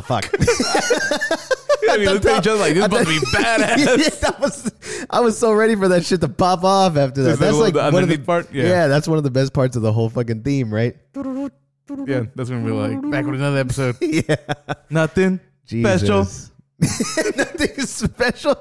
[0.00, 0.32] Oh fuck!
[1.98, 3.76] we looked at each other like this must be badass.
[3.78, 4.72] yeah, that was,
[5.10, 7.38] I was so ready for that shit to pop off after that.
[7.38, 8.50] That's little- like the one of the underneath part?
[8.50, 8.64] Yeah.
[8.64, 8.86] Yeah.
[8.86, 10.96] that's one of the best parts of the whole fucking theme, right?
[11.14, 13.96] yeah, that's gonna be like back with another episode.
[14.00, 14.36] yeah,
[14.88, 16.20] Nothing special.
[16.80, 18.54] Nothing special.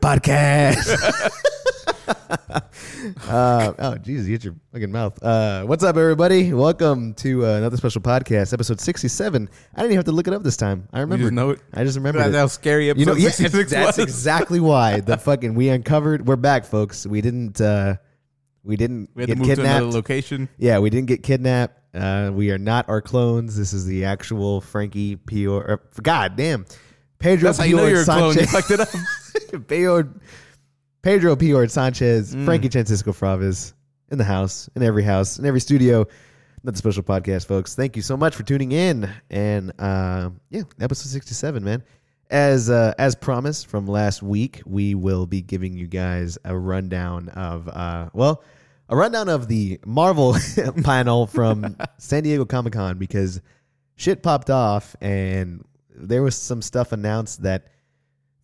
[0.00, 1.74] Podcast.
[3.28, 5.22] uh, oh, Jesus, you hit your fucking mouth.
[5.22, 6.52] Uh, what's up, everybody?
[6.52, 9.48] Welcome to uh, another special podcast, episode 67.
[9.74, 10.88] I didn't even have to look it up this time.
[10.92, 11.24] I You remember.
[11.24, 11.60] just know it.
[11.74, 14.06] I just remember That's how scary episode You know, yeah, 66 that's was.
[14.06, 16.26] exactly why the fucking we uncovered.
[16.26, 17.06] We're back, folks.
[17.06, 17.60] We didn't.
[17.60, 17.96] uh
[18.64, 19.82] We didn't we had to get move to kidnapped.
[19.82, 20.48] another location.
[20.58, 21.74] Yeah, we didn't get kidnapped.
[21.94, 23.56] Uh, we are not our clones.
[23.56, 25.52] This is the actual Frankie Pior.
[25.62, 26.66] Or, God damn,
[27.18, 28.34] Pedro That's how you know you're a clone.
[28.36, 28.88] You fucked it up.
[29.68, 30.08] Pedro,
[31.02, 32.44] Pedro Pior Sanchez, Mm.
[32.44, 33.72] Frankie Francisco Fraves
[34.10, 36.06] in the house, in every house, in every studio.
[36.64, 37.74] Not the special podcast, folks.
[37.76, 39.08] Thank you so much for tuning in.
[39.30, 41.84] And uh, yeah, episode sixty-seven, man.
[42.30, 47.28] As uh, as promised from last week, we will be giving you guys a rundown
[47.30, 48.42] of uh, well,
[48.88, 50.36] a rundown of the Marvel
[50.84, 53.40] panel from San Diego Comic Con because
[53.94, 57.68] shit popped off and there was some stuff announced that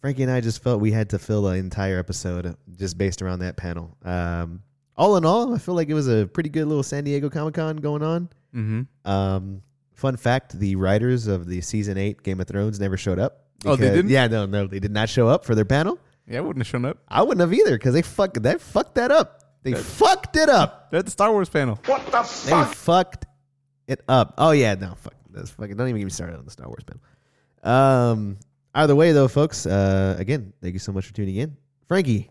[0.04, 3.38] Frankie and I just felt we had to fill an entire episode just based around
[3.38, 3.96] that panel.
[4.04, 4.62] Um,
[4.98, 7.54] all in all, I feel like it was a pretty good little San Diego Comic
[7.54, 8.28] Con going on.
[8.54, 9.10] Mm-hmm.
[9.10, 9.62] Um,
[9.94, 13.44] fun fact: the writers of the season eight Game of Thrones never showed up.
[13.64, 14.10] Oh, they didn't?
[14.10, 15.98] Yeah, no, no, they did not show up for their panel.
[16.28, 16.98] Yeah, I wouldn't have shown up.
[17.08, 19.56] I wouldn't have either because they fucked that fucked that up.
[19.62, 20.90] They fucked it up.
[20.90, 21.80] They're at the Star Wars panel.
[21.86, 22.68] What the fuck?
[22.68, 23.24] They fucked
[23.86, 24.34] it up.
[24.36, 25.14] Oh yeah, no, fuck.
[25.30, 25.78] That's fucking.
[25.78, 27.00] Don't even get me started on the Star Wars panel.
[27.74, 28.36] Um.
[28.74, 29.66] Either way, though, folks.
[29.66, 30.16] Uh.
[30.18, 31.56] Again, thank you so much for tuning in,
[31.88, 32.28] Frankie.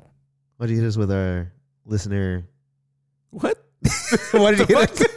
[0.57, 1.51] Why don't you hit us with our
[1.85, 2.47] listener?
[3.31, 3.57] What?
[4.31, 5.07] Why did you hit us?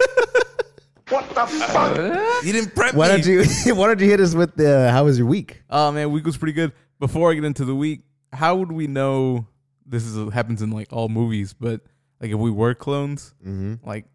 [1.09, 2.45] What the fuck?
[2.45, 3.23] you didn't prep Why me.
[3.23, 3.45] don't you?
[3.75, 4.91] Why don't you hit us with the?
[4.91, 5.63] How was your week?
[5.71, 6.73] Oh man, week was pretty good.
[6.99, 8.01] Before I get into the week,
[8.33, 9.47] how would we know
[9.85, 11.53] this is happens in like all movies?
[11.53, 11.83] But
[12.21, 13.87] like if we were clones, Mm-hmm.
[13.87, 14.07] like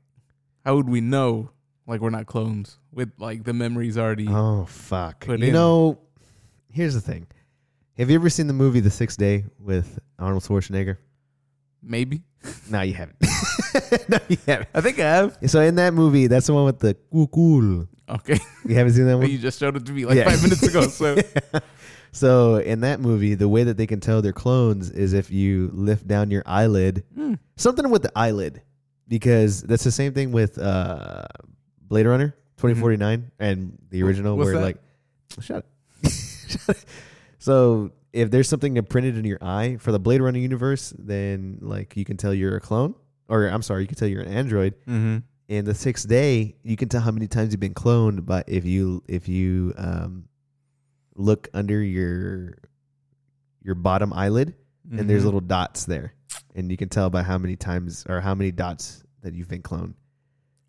[0.65, 1.51] how would we know
[1.87, 4.27] like we're not clones with like the memories already?
[4.27, 5.21] Oh fuck!
[5.25, 5.53] Put you in.
[5.53, 5.97] know,
[6.71, 7.27] here's the thing.
[7.97, 10.97] Have you ever seen the movie The Sixth Day with Arnold Schwarzenegger?
[11.83, 12.21] Maybe.
[12.69, 13.17] No, you haven't.
[14.09, 14.69] no, you haven't.
[14.73, 15.37] I think I have.
[15.47, 17.87] So in that movie, that's the one with the cool cool.
[18.09, 18.39] Okay.
[18.65, 19.29] You haven't seen that one?
[19.29, 20.25] you just showed it to me like Yeah.
[20.29, 20.81] five minutes ago.
[20.87, 21.17] So
[22.11, 25.69] So in that movie, the way that they can tell they're clones is if you
[25.73, 27.35] lift down your eyelid, Hmm.
[27.55, 28.61] something with the eyelid,
[29.07, 31.23] because that's the same thing with uh,
[31.81, 34.61] Blade Runner twenty forty nine and the original, What's where that?
[34.61, 34.77] like,
[35.41, 35.65] shut
[36.03, 36.11] it.
[37.39, 41.97] So if there's something imprinted in your eye for the Blade Runner universe, then like
[41.97, 42.93] you can tell you're a clone,
[43.27, 44.75] or I'm sorry, you can tell you're an android.
[44.87, 45.17] mm-hmm.
[45.47, 48.63] In the sixth day, you can tell how many times you've been cloned, but if
[48.63, 50.29] you if you um,
[51.15, 52.57] look under your
[53.63, 54.53] your bottom eyelid,
[54.89, 55.07] and Mm-hmm.
[55.07, 56.13] there's little dots there,
[56.55, 59.61] and you can tell by how many times or how many dots that you've been
[59.61, 59.93] cloned.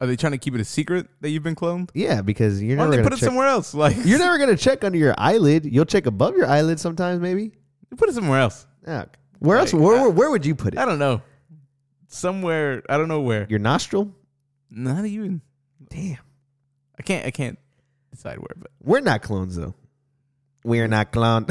[0.02, 1.90] Are they trying to keep it a secret that you've been cloned?
[1.94, 3.72] Yeah, because you're Why never don't they gonna put it check, somewhere else?
[3.72, 5.64] Like you're never gonna check under your eyelid.
[5.64, 7.52] You'll check above your eyelid sometimes, maybe.
[7.96, 8.66] put it somewhere else.
[8.84, 9.06] Ah,
[9.38, 9.72] where else?
[9.72, 10.78] Like, Where, where, where would you put it?
[10.80, 11.22] I don't know.
[12.08, 13.46] Somewhere I don't know where.
[13.48, 14.12] Your nostril?
[14.72, 15.40] Not even.
[15.88, 16.18] Damn.
[16.98, 17.24] I can't.
[17.24, 17.58] I can't
[18.10, 18.56] decide where.
[18.56, 19.76] But We're not clones though.
[20.64, 21.46] We are not cloned.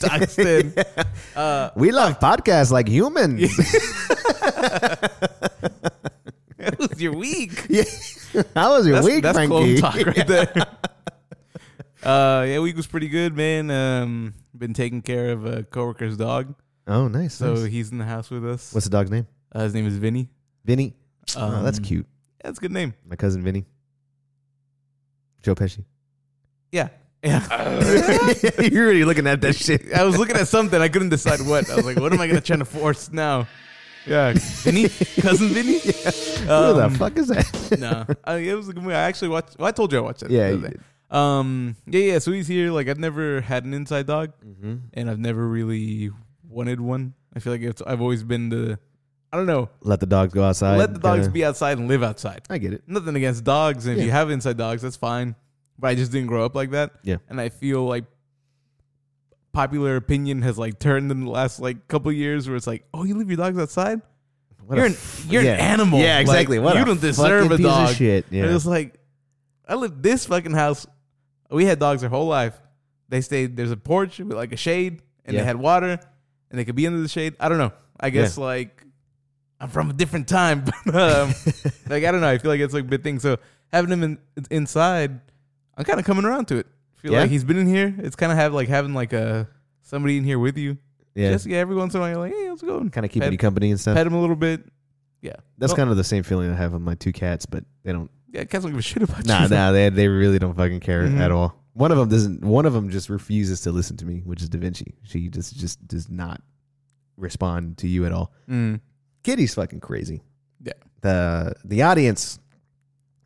[0.00, 0.84] Doxton.
[1.36, 3.50] uh, we love podcasts like humans.
[6.88, 7.66] Was your week.
[7.70, 7.84] yeah.
[8.54, 9.80] How was your That's, week, that's Frankie?
[9.80, 10.52] talk right there.
[12.02, 13.70] uh, yeah, week was pretty good, man.
[13.70, 16.54] Um, been taking care of a coworker's dog,
[16.86, 17.34] Oh, nice.
[17.34, 17.64] so nice.
[17.66, 18.72] he's in the house with us.
[18.72, 19.26] What's the dog's name?
[19.52, 20.28] uh, his name is Vinny.
[20.64, 20.94] Vinny.
[21.36, 22.06] oh, that's Um, cute.
[22.42, 22.94] That's a good name.
[23.08, 23.64] My cousin Vinny.
[25.42, 25.84] Joe Pesci.
[26.72, 26.88] Yeah,
[27.22, 27.46] yeah.
[28.62, 29.92] You're already looking at that shit.
[29.94, 30.80] I was looking at something.
[30.80, 31.70] I couldn't decide what.
[31.70, 33.46] I was like, what am I gonna try to force now?
[34.06, 34.88] Yeah, Vinny,
[35.20, 35.78] cousin Vinny.
[35.78, 37.76] Who Um, the fuck is that?
[37.80, 38.94] no, I, it was a good movie.
[38.94, 39.58] I actually watched.
[39.58, 40.30] Well, I told you I watched it.
[40.30, 40.80] Yeah, you did.
[41.10, 41.76] Um.
[41.86, 42.00] Yeah.
[42.00, 42.18] Yeah.
[42.18, 42.70] So he's here.
[42.70, 44.74] Like I've never had an inside dog, Mm-hmm.
[44.94, 46.10] and I've never really
[46.48, 47.14] wanted one.
[47.34, 47.82] I feel like it's.
[47.82, 48.78] I've always been the.
[49.32, 49.68] I don't know.
[49.80, 50.76] Let the dogs go outside.
[50.78, 52.42] let the dogs kinda- be outside and live outside.
[52.48, 52.82] I get it.
[52.86, 55.34] Nothing against dogs, and if you have inside dogs, that's fine.
[55.78, 56.92] But I just didn't grow up like that.
[57.02, 57.16] Yeah.
[57.28, 58.04] And I feel like
[59.54, 63.04] popular opinion has like turned in the last like couple years, where it's like, oh,
[63.04, 64.02] you leave your dogs outside.
[64.66, 65.54] What you're an f- you're yeah.
[65.54, 66.00] an animal.
[66.00, 66.58] Yeah, exactly.
[66.58, 67.94] Like, What you don't deserve a dog.
[67.94, 68.26] shit.
[68.26, 68.54] And Yeah.
[68.54, 68.98] It's like
[69.66, 70.86] I lived this fucking house.
[71.50, 72.60] We had dogs our whole life.
[73.08, 73.56] They stayed.
[73.56, 75.40] There's a porch with like a shade, and Yeah.
[75.40, 75.98] they had water,
[76.50, 77.34] and they could be under the shade.
[77.38, 77.72] I don't know.
[78.00, 78.84] I guess like
[79.60, 80.64] I'm from a different time.
[80.86, 81.34] but, um,
[81.88, 82.28] like I don't know.
[82.28, 83.18] I feel like it's like a big thing.
[83.20, 83.36] So
[83.72, 84.18] having them in,
[84.50, 85.20] inside,
[85.76, 86.66] I'm kind of coming around to it.
[87.04, 87.20] Feel Yeah?
[87.20, 87.94] like he's been in here.
[87.98, 89.46] It's kind of have like having like a
[89.82, 90.78] somebody in here with you.
[91.14, 92.88] Yeah, Just yeah, every once in a while you're like, hey, how's it going?
[92.90, 93.94] kind of keeping you company and stuff.
[93.94, 94.64] Pet him a little bit.
[95.20, 97.64] Yeah, That's Well, kind of the same feeling I have with my two cats, but
[97.84, 98.10] they don't.
[98.32, 98.44] yeah.
[98.44, 99.48] Cats don't give a shit about Nah, you.
[99.50, 101.18] nah, nah, they they really don't fucking care Mhm.
[101.20, 101.54] at all.
[101.74, 102.42] One of them doesn't.
[102.42, 104.94] One of them just refuses to listen to me, which is Da Vinci.
[105.04, 106.40] She just just does not
[107.16, 108.32] respond to you at all.
[108.48, 108.80] Mm.
[109.22, 110.22] Kitty's fucking crazy.
[110.62, 110.72] Yeah.
[111.02, 112.38] The the audience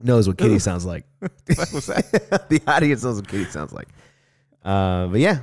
[0.00, 1.04] knows what Kitty sounds like.
[1.20, 2.46] Fuck was that?
[2.48, 3.88] the audience knows what Kitty sounds like.
[4.64, 5.40] Uh, but yeah,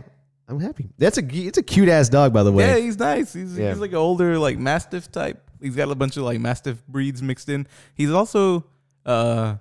[0.48, 0.90] I'm happy.
[0.98, 2.68] That's a it's a cute ass dog, by the way.
[2.68, 3.34] Yeah, he's nice.
[3.34, 3.70] He's Yeah.
[3.70, 5.42] he's like an older like mastiff type.
[5.62, 7.68] He's got a bunch of like mastiff breeds mixed in.
[7.96, 8.66] He's also
[9.06, 9.56] uh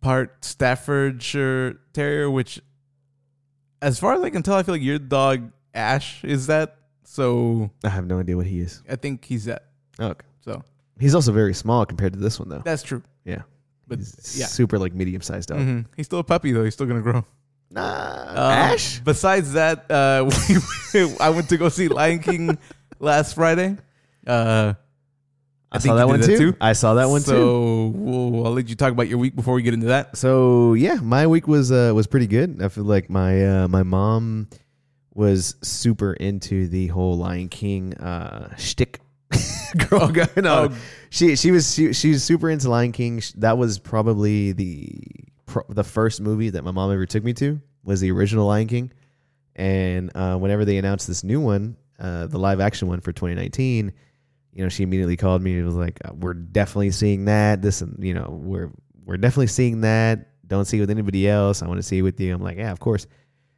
[0.00, 2.60] part Staffordshire Terrier, which
[3.82, 6.76] as far as I can tell, I feel like your dog Ash is that.
[7.04, 8.82] So I have no idea what he is.
[8.88, 9.66] I think he's that.
[10.00, 10.26] Okay.
[10.40, 10.62] So
[10.98, 12.62] He's also very small compared to this one, though.
[12.64, 13.02] that's true.
[13.24, 13.42] Yeah,
[13.86, 14.46] But He's yeah.
[14.46, 15.58] super like medium sized dog.
[15.58, 15.86] Mhm.
[15.96, 16.64] He's still a puppy though.
[16.64, 17.24] He's still gonna grow.
[17.70, 19.00] Nah, Uh, Ash.
[19.00, 20.24] Besides that, uh,
[20.94, 22.56] we, I went to go see Lion King
[23.00, 23.76] last Friday.
[24.26, 24.74] Uh,
[25.72, 26.52] I, I saw think that you one did too.
[26.52, 26.56] too.
[26.60, 27.88] I saw that one so too.
[27.96, 30.16] we'll, I'll let you talk about your week before we get into that.
[30.16, 32.62] So yeah, my week was uh, was pretty good.
[32.62, 34.48] I feel like my uh, my mom
[35.12, 39.00] was super into the whole Lion King uh, shtick.
[39.88, 40.72] Girl, going on.
[40.72, 40.76] Oh.
[41.10, 43.22] She she was she, she was super into Lion King.
[43.36, 45.00] That was probably the
[45.46, 48.66] pro- the first movie that my mom ever took me to was the original Lion
[48.68, 48.92] King.
[49.56, 53.92] And uh, whenever they announced this new one, uh, the live action one for 2019,
[54.52, 55.56] you know, she immediately called me.
[55.56, 57.62] and was like, uh, "We're definitely seeing that.
[57.62, 58.70] This, and you know, we're
[59.04, 60.30] we're definitely seeing that.
[60.46, 61.62] Don't see it with anybody else.
[61.62, 63.06] I want to see it with you." I'm like, "Yeah, of course."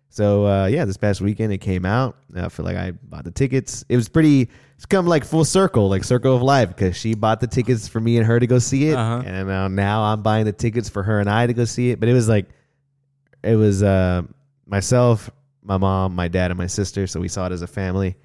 [0.09, 2.17] So uh, yeah, this past weekend it came out.
[2.35, 3.85] I feel like I bought the tickets.
[3.89, 4.49] It was pretty.
[4.77, 7.99] It's come like full circle, like circle of life, because she bought the tickets for
[8.01, 9.23] me and her to go see it, Uh-huh.
[9.25, 11.99] and uh, now I'm buying the tickets for her and I to go see it.
[12.01, 12.47] But it was like,
[13.43, 14.23] it was uh,
[14.67, 15.31] myself,
[15.63, 17.07] my mom, my dad, and my sister.
[17.07, 18.17] So we saw it as a family,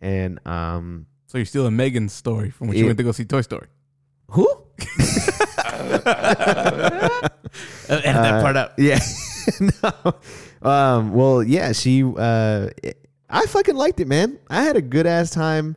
[0.00, 3.42] and um, So you're stealing Megan's story from when she went to go see Toy
[3.42, 3.66] Story.
[4.30, 4.48] who?
[7.88, 8.72] Edit that part out.
[8.78, 8.98] Yeah.
[9.82, 10.14] no.
[10.68, 12.68] Um, well, yeah, she uh
[13.28, 14.38] I fucking liked it, man.
[14.48, 15.76] I had a good ass time.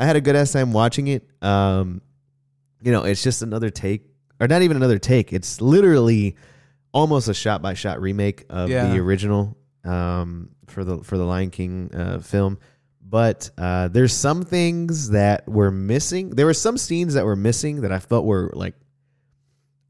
[0.00, 1.28] I had a good ass time watching it.
[1.42, 2.00] Um
[2.82, 4.02] you know, it's just another take
[4.40, 5.32] or not even another take.
[5.32, 6.34] It's literally
[6.92, 8.90] almost a shot by shot remake of Yeah.
[8.92, 12.58] the original um for the for the Lion King uh film.
[13.02, 16.30] But uh there's some things that were missing.
[16.30, 18.74] There were some scenes that were missing that I felt were like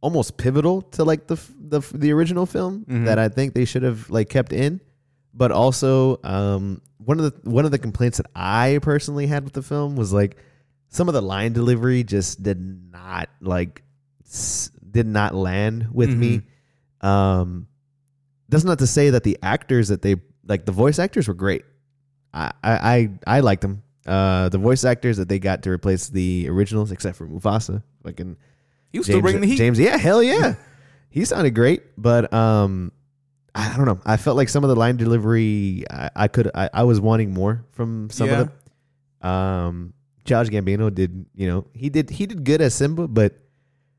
[0.00, 3.04] almost pivotal to like the the the original film Mhm.
[3.04, 4.80] that I think they should have like kept in.
[5.32, 9.52] But also, um, one of the one of the complaints that I personally had with
[9.54, 10.36] the film was like
[10.88, 12.60] some of the line delivery just did
[12.92, 13.82] not like
[14.26, 16.42] s- did not land with me.
[17.00, 17.66] Um,
[18.48, 21.64] that's not to say that the actors that they like the voice actors were great.
[22.34, 23.82] I I I, I liked them.
[24.06, 28.36] Uh, the voice actors that they got to replace the originals, except for Mufasa, fucking
[28.92, 29.56] He was still bringing the heat.
[29.58, 30.54] James, yeah, hell yeah,
[31.10, 32.92] he sounded great, but um,
[33.54, 34.00] I don't know.
[34.04, 37.32] I felt like some of the line delivery, I, I could, I, I was wanting
[37.34, 38.40] more from some Yeah.
[38.42, 38.50] of
[39.20, 39.28] them.
[39.30, 39.92] Um,
[40.24, 43.34] Josh Gambino did, you know, he did, he did good as Simba, but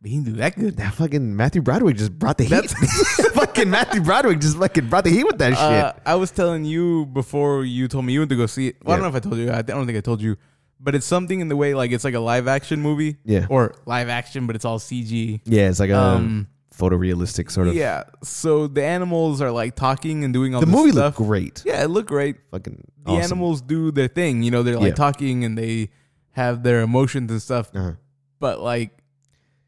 [0.03, 0.77] He didn't do that good.
[0.77, 2.69] that fucking Matthew Broderick just brought the heat.
[3.33, 6.01] Fucking Matthew Broderick just fucking brought the heat with that Uh, shit.
[6.05, 8.77] I was telling you before you told me you went to go see it.
[8.83, 9.51] Well, I don't know if I told you.
[9.51, 10.37] I don't think I told you.
[10.79, 13.17] But it's something in the way like it's like a live action movie.
[13.25, 13.45] Yeah.
[13.49, 15.41] Or live action, but it's all CG.
[15.45, 16.47] Yeah, it's like a Um,
[16.81, 17.75] photorealistic sort of.
[17.75, 18.03] Yeah.
[18.23, 21.17] So the animals are like talking and doing all the this movie stuff.
[21.19, 21.63] looked great.
[21.65, 22.37] Yeah, it looked great.
[22.51, 23.23] Fucking The awesome.
[23.23, 24.43] animals do their thing.
[24.43, 25.05] You know, they're like Yeah.
[25.07, 25.89] talking and they
[26.31, 27.69] have their emotions and stuff.
[27.75, 27.93] Uh-huh.
[28.39, 28.91] But like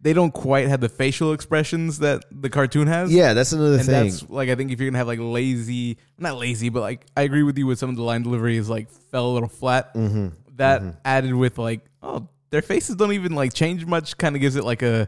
[0.01, 3.13] they don't quite have the facial expressions that the cartoon has.
[3.13, 3.95] Yeah, that's another thing.
[3.95, 4.09] and thing.
[4.19, 7.21] that's like I think if you're gonna have like lazy, not lazy, but like I
[7.21, 9.93] agree with you with some of the line delivery is like fell a little flat.
[9.93, 10.29] mm-hmm.
[10.57, 14.17] That added with like oh their faces don't even like change much.
[14.17, 15.07] Kind of gives it like a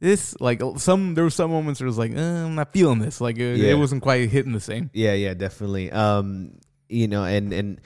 [0.00, 2.98] this like some there were some moments where it was like eh, I'm not feeling
[2.98, 3.20] this.
[3.20, 3.72] Like it, Yeah.
[3.72, 4.90] it wasn't quite hitting the same.
[4.92, 5.90] Yeah, yeah, definitely.
[5.90, 7.80] Um, you know, and and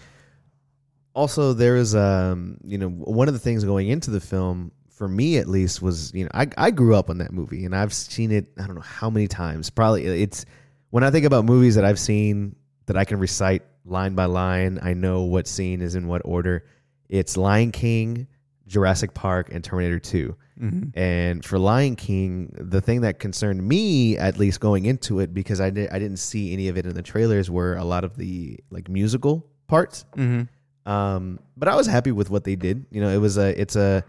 [1.14, 5.08] also there is um, you know, one of the things going into the film for
[5.08, 7.92] me at least was you know I I grew up on that movie and I've
[7.92, 9.70] seen it I don't know how many times.
[9.70, 10.44] Probably it's
[10.90, 14.78] when I think about movies that I've seen that I can recite line by line.
[14.82, 16.66] I know what scene is in what order.
[17.08, 18.26] It's Lion King,
[18.66, 20.36] Jurassic Park, and Terminator Two.
[20.60, 20.98] Mm-hmm.
[20.98, 25.60] And for Lion King, the thing that concerned me, at least going into it, because
[25.60, 28.16] I did I didn't see any of it in the trailers, were a lot of
[28.16, 30.04] the like musical parts.
[30.16, 30.90] Mm-hmm.
[30.90, 32.86] Um, but I was happy with what they did.
[32.90, 34.04] You know, it was a it's a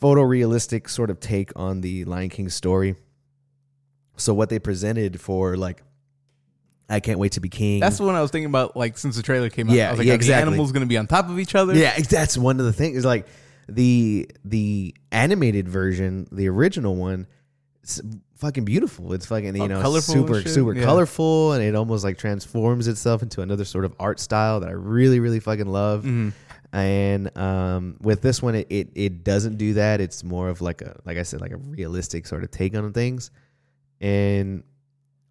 [0.00, 2.96] photorealistic sort of take on the Lion King story.
[4.16, 5.82] So what they presented for like
[6.88, 7.80] I can't wait to be king.
[7.80, 8.76] That's the one I was thinking about.
[8.76, 10.42] Like since the trailer came out, Yeah, I was like, yeah, exactly.
[10.44, 11.74] the animals going to be on top of each other?
[11.74, 12.98] yeah, that's one of the things.
[12.98, 13.26] Is like
[13.68, 17.26] the the animated version, the original one,
[17.82, 18.00] it's
[18.36, 19.12] fucking beautiful.
[19.12, 20.84] It's fucking you Oh, know super super Yeah.
[20.84, 24.72] colorful, and it almost like transforms itself into another sort of art style that I
[24.72, 26.04] really really fucking love.
[26.04, 26.32] Mhm.
[26.74, 30.00] And um, with this one, it, it it doesn't do that.
[30.00, 32.92] It's more of like a like I said, like a realistic sort of take on
[32.92, 33.30] things.
[34.00, 34.62] And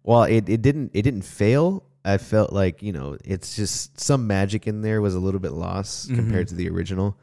[0.02, 4.26] while it, it didn't it didn't fail, I felt like you know it's just some
[4.26, 6.16] magic in there was a little bit lost Mhm.
[6.16, 7.18] compared to the original.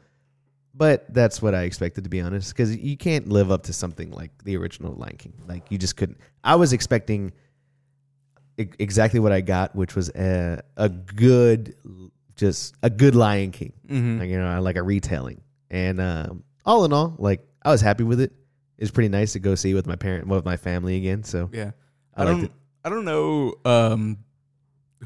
[0.74, 4.10] But that's what I expected to be honest, because you can't live up to something
[4.12, 5.34] like the original Lion King.
[5.48, 6.18] Like you just couldn't.
[6.44, 7.32] I was expecting
[8.58, 11.74] e- exactly what I got, which was a a good,
[12.36, 14.20] just a good Lion King Mhm.
[14.20, 18.02] like you know like a retelling and um, all in all like i was happy
[18.04, 18.32] with it
[18.78, 21.72] it's pretty nice to go see with my parent with my family again so Yeah.
[22.16, 22.52] I I, don't.
[22.84, 24.18] I don't know um,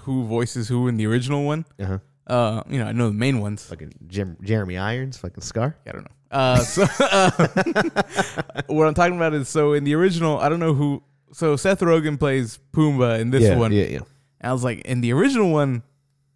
[0.00, 1.64] who voices who in the original one.
[1.80, 3.64] uh-huh Uh, you know, I know the main ones.
[3.66, 6.10] fucking Jim, jeremy irons fucking scar I don't know.
[6.30, 7.30] Uh, so uh,
[8.66, 11.02] what I'm talking about is so in the original, I don't know who.
[11.32, 13.72] So Seth Rogen plays Pumbaa in this yeah, one.
[13.72, 13.98] yeah yeah
[14.40, 15.82] And I was like, in the original one,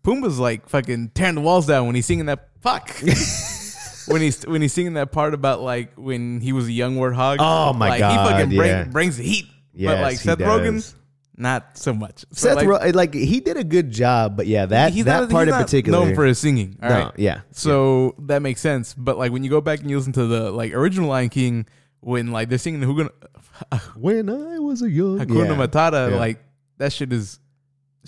[0.04, 2.90] Pumbaa's like fucking tearing the walls down when he's singing that fuck.
[4.08, 7.36] when he's when he's singing that part about like when he was a young warthog.
[7.40, 8.84] Oh my like, God, He fucking bring, yeah.
[8.84, 9.46] brings the heat.
[9.74, 10.94] but like Seth Rogen, does.
[11.38, 12.24] Not so much.
[12.32, 15.04] So, seth like, like, eh, like he did a good job but yeah that he's
[15.04, 16.76] that not, part he's in not particular known for his singing.
[16.82, 17.12] All no right.
[17.16, 18.94] yeah So that makes sense.
[18.94, 21.66] But like when you go back and you listen to the like original Lion King,
[22.00, 23.10] when like they're singing Hakuna,
[23.96, 25.66] when i was a young Hakuna yeah.
[25.66, 26.16] Matata, Yeah.
[26.16, 26.42] like
[26.78, 27.40] that shit is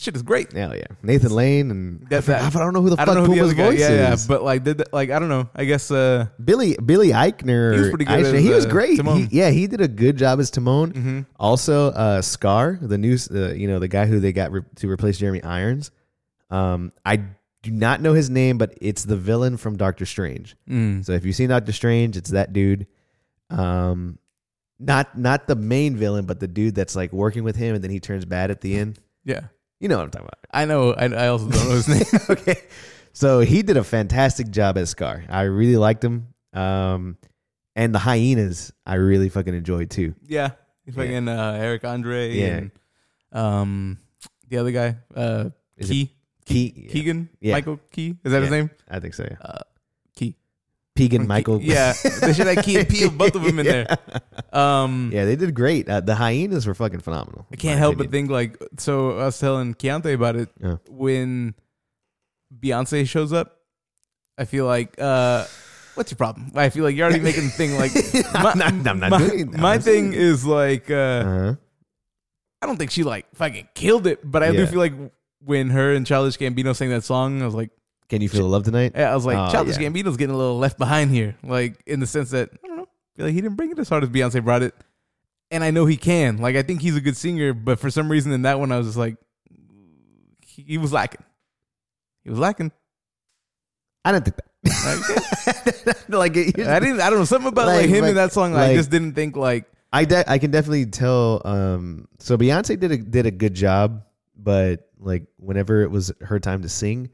[0.00, 0.52] shit is great.
[0.52, 3.26] Hell yeah nathan lane and I, forgot- I don't know who the I fuck don't
[3.26, 3.64] who the Pumbaa's other guy.
[3.70, 5.48] voice Yeah, yeah, is but like did like I don't know.
[5.54, 7.74] I guess uh Billy Billy Eichner.
[7.74, 9.00] He was pretty good Eichner, as, he was uh, great.
[9.00, 10.92] He, yeah, he did a good job as Timon.
[10.92, 11.26] mhm.
[11.38, 14.88] Also, uh, Scar, the new, uh, you know, the guy who they got re- to
[14.90, 15.90] replace Jeremy Irons.
[16.50, 17.16] Um, I
[17.62, 20.56] do not know his name, but it's the villain from Doctor Strange.
[20.68, 21.04] Mm.
[21.04, 22.86] So if you've seen Doctor Strange, it's that dude.
[23.50, 24.18] Um,
[24.78, 27.90] not not the main villain, but the dude that's like working with him, and then
[27.90, 28.98] he turns bad at the end.
[29.24, 29.40] yeah.
[29.80, 30.38] You know what I'm talking about.
[30.52, 30.92] I know.
[30.92, 32.20] I, I also don't know his name.
[32.30, 32.56] okay.
[33.12, 35.24] So he did a fantastic job as Scar.
[35.28, 36.28] I really liked him.
[36.52, 37.16] Um,
[37.74, 40.14] and the hyenas, I really fucking enjoyed too.
[40.26, 40.50] yeah,
[40.94, 42.46] fucking uh, Eric Andre Yeah.
[42.56, 42.70] and
[43.32, 43.98] um
[44.48, 46.10] the other guy, uh, Is Key
[46.44, 47.52] Key, Keegan Yeah.
[47.54, 48.16] Michael Key.
[48.24, 48.56] Is that his Yeah.
[48.58, 48.70] name?
[48.88, 49.24] I think so.
[49.30, 49.36] Yeah.
[49.40, 49.58] Uh.
[51.08, 51.60] From Michael.
[51.62, 53.98] Yeah, they should have Key and P both of them in there.
[54.52, 55.88] Um, Yeah, they did great.
[55.88, 57.46] Uh, the hyenas were fucking phenomenal.
[57.52, 59.18] I can't help but think like so.
[59.18, 60.76] I was telling Keontae about it Yeah.
[60.88, 61.54] when
[62.58, 63.56] Beyonce shows up.
[64.38, 65.44] I feel like uh,
[65.94, 66.50] what's your problem?
[66.54, 67.92] I feel like you're already making the thing like
[68.34, 69.60] I'm not- I'm not my, doing that.
[69.60, 71.54] my thing is like uh, Uh-huh.
[72.62, 74.66] I don't think she like fucking killed it, but I do Yeah.
[74.66, 74.92] feel like
[75.44, 77.70] when her and Childish Gambino sang that song, I was like,
[78.10, 78.92] Can you feel the love tonight?
[78.94, 79.88] yeah, I was like, Oh, Childish yeah.
[79.88, 82.82] Gambino's getting a little left behind here, like in the sense that I don't know,
[82.82, 84.74] I feel like he didn't bring it as hard as Beyonce brought it,
[85.50, 86.36] and I know he can.
[86.38, 88.76] Like I think he's a good singer, but for some reason in that one, I
[88.78, 89.16] was just like,
[90.44, 91.22] he, he was lacking.
[92.24, 92.72] He was lacking.
[94.04, 94.44] I didn't think that.
[96.08, 97.00] like it, I didn't.
[97.00, 98.54] I don't know something about like, Like- him like- in that song.
[98.54, 101.42] I like- just didn't think like I de- I can definitely tell.
[101.44, 104.02] Um, so Beyonce did a did a good job,
[104.36, 107.10] but like whenever it was her time to sing,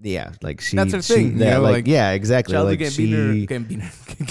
[0.00, 2.52] yeah, like she That's her she- thing, you yeah, know, like, like, yeah, exactly.
[2.54, 3.34] Childish like Gambino.
[3.34, 3.82] she Gambino.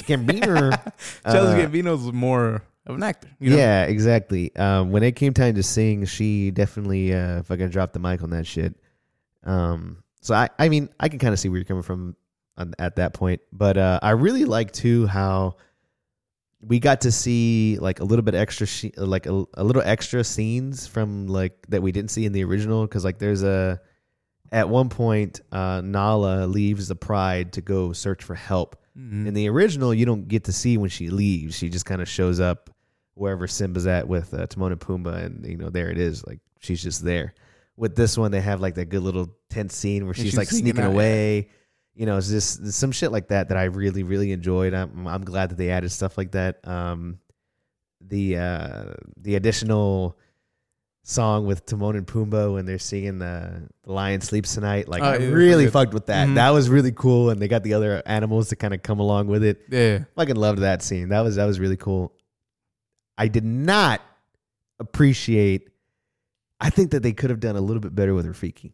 [0.06, 0.74] Gambino,
[1.26, 3.28] uh, Gambino's more of an actor.
[3.40, 3.58] You know?
[3.58, 4.56] Yeah, exactly.
[4.56, 8.30] Um, when it came time to sing, she definitely uh, fucking dropped the mic on
[8.32, 8.76] that shit.
[9.44, 12.16] Um, so I, I mean, I can kind of see where you're coming from
[12.58, 15.58] on, at that point, but uh, I really like too how
[16.60, 20.24] we got to see like a little bit extra, she- like a, a little extra
[20.24, 23.80] scenes from like that we didn't see in the original because like there's a
[24.52, 28.76] at one point uh, Nala leaves the Pride to go search for help.
[28.98, 29.28] Mhm.
[29.28, 31.58] In the original, you don't get to see when she leaves.
[31.58, 32.70] She just kind of shows up
[33.14, 36.26] wherever Simba's at with uh, Timon and Pumbaa, and you know there it is.
[36.26, 37.34] Like she's just there.
[37.76, 40.48] With this one, they have like that good little tense scene where she's, she's like
[40.48, 40.94] sneaking sneaking out, yeah.
[40.94, 41.50] away.
[41.94, 44.74] You know, it's just some shit like that that I really really enjoyed.
[44.74, 46.68] I'm I'm glad that they added stuff like that.
[46.68, 47.20] Um,
[48.02, 48.84] the uh
[49.18, 50.18] the additional
[51.10, 54.90] song with Timon and Pumbaa when they're singing the, the Lion Sleeps Tonight.
[54.90, 55.72] Like Oh, I yeah, really good.
[55.74, 56.28] fucked with that.
[56.28, 56.36] Mhm.
[56.36, 59.28] That was really cool, and they got the other animals to kind of come along
[59.28, 59.62] with it.
[59.70, 60.00] Yeah.
[60.18, 61.08] Fucking loved that scene.
[61.10, 62.12] That was that was really cool.
[63.18, 64.02] I did not
[64.80, 65.70] appreciate.
[66.60, 68.74] I think that they could have done a little bit better with Rafiki.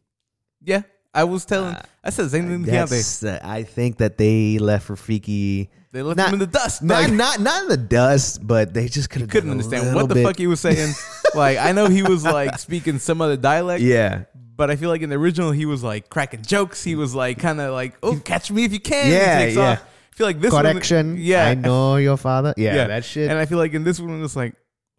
[0.64, 0.82] Yeah.
[1.14, 3.34] I was telling, I said the same thing to Keontae.
[3.36, 6.82] Uh, I think that they left Rafiki They left not- him in the dust.
[6.82, 10.24] not Like, not not in the dust, but they just could couldn't understand what the
[10.24, 10.94] fuck he was saying.
[11.36, 14.24] like I know he was like speaking some other dialect, Yeah,
[14.56, 16.84] but I feel like in the original he was like cracking jokes.
[16.84, 19.72] He was like kind of like, "Oh, catch me if you can." Yeah, yeah.
[19.74, 19.82] off.
[19.84, 21.18] I feel like this one- correction.
[21.20, 22.54] yeah, I know your father.
[22.58, 23.30] Yeah, yeah, that shit.
[23.30, 24.54] And I feel like in this one it's like,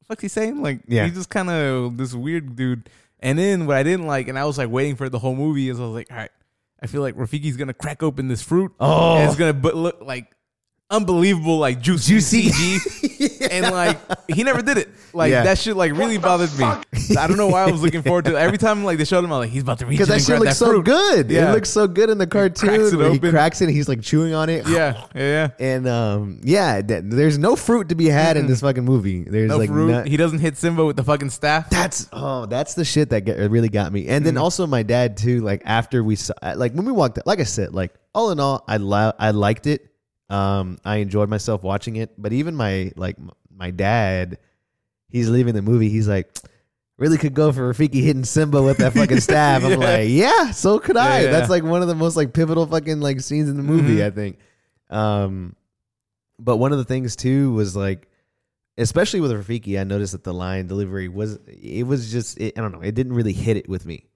[0.06, 1.06] "What's he saying?" Like, Yeah.
[1.06, 2.88] he's just kind of this weird dude.
[3.24, 5.70] And then what I didn't like, and I was like waiting for the whole movie,
[5.70, 6.30] is I was like, "All right,
[6.82, 8.72] I feel like Rafiki's gonna crack open this fruit.
[8.78, 9.16] Oh.
[9.16, 10.33] and it's gonna but look like."
[10.94, 12.50] Unbelievable, like juicy, Juicy.
[12.50, 13.98] CG, and like
[14.30, 14.88] he never did it.
[15.12, 15.44] Like Yeah.
[15.44, 16.64] that shit, like really bothered me.
[16.64, 18.32] I don't know why I was looking forward to.
[18.32, 18.38] it.
[18.38, 20.22] Every time like they showed him, I'm like, he's about to reach because that and
[20.22, 20.84] shit grab looks that so fruit.
[20.84, 21.30] good.
[21.30, 21.50] Yeah.
[21.50, 22.68] It looks so good in the cartoon.
[22.68, 23.64] cracks it where he cracks it.
[23.66, 24.66] and He's like chewing on it.
[24.68, 25.48] Yeah, yeah, yeah.
[25.58, 29.22] And um, yeah, th- there's no fruit to be had in this fucking movie.
[29.24, 29.90] There's No like fruit.
[29.90, 31.70] no- he doesn't hit Simba with the fucking staff.
[31.70, 34.08] That's oh, that's the shit that get, really got me.
[34.08, 35.40] And then also my dad too.
[35.40, 38.64] Like after we saw, like when we walked, like I said, like all in all,
[38.68, 39.90] I li- I liked it.
[40.30, 42.12] Um, I enjoyed myself watching it.
[42.16, 43.16] But even my like
[43.54, 44.38] my dad,
[45.08, 45.88] he's leaving the movie.
[45.88, 46.34] He's like,
[46.96, 49.64] really could go for Rafiki hitting Simba with that fucking staff.
[49.64, 51.20] I'm like, yeah, so could I.
[51.20, 51.30] Yeah, yeah.
[51.32, 53.96] That's like one of the most like pivotal fucking like scenes in the movie.
[53.96, 54.06] Mhm.
[54.06, 54.38] I think.
[54.90, 55.56] Um,
[56.38, 58.08] but one of the things too was like
[58.76, 62.60] especially with Rafiki, I noticed that the line delivery was it was just it, I
[62.60, 64.06] don't know, it didn't really hit it with me.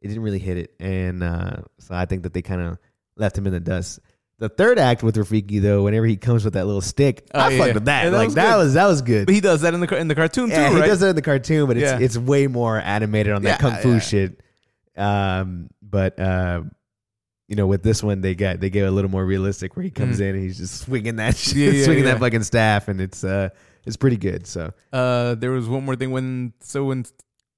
[0.00, 2.78] It didn't really hit it, and uh, so I think that they kind of
[3.16, 4.00] left him in the dust.
[4.38, 7.50] The third act with Rafiki though, whenever he comes with that little stick, Oh, I
[7.50, 7.58] yeah.
[7.58, 8.04] fucked with that.
[8.04, 8.56] Yeah, that like was that good.
[8.58, 9.26] was that was good.
[9.26, 10.86] But he does that in the in the cartoon yeah, too, he right?
[10.88, 11.98] does that in the cartoon, but it's Yeah.
[12.00, 13.98] it's way more animated on that Yeah, kung fu yeah.
[14.00, 14.40] shit.
[14.96, 16.62] Um, but uh,
[17.48, 19.84] you know, with this one, they got they gave it a little more realistic, where
[19.84, 21.60] he comes in and he's just swinging that shit, Mm.
[21.66, 22.10] Yeah, yeah, swinging yeah.
[22.14, 23.50] that fucking staff, and it's uh,
[23.86, 24.46] it's pretty good.
[24.46, 27.04] So Uh, there was one more thing when so when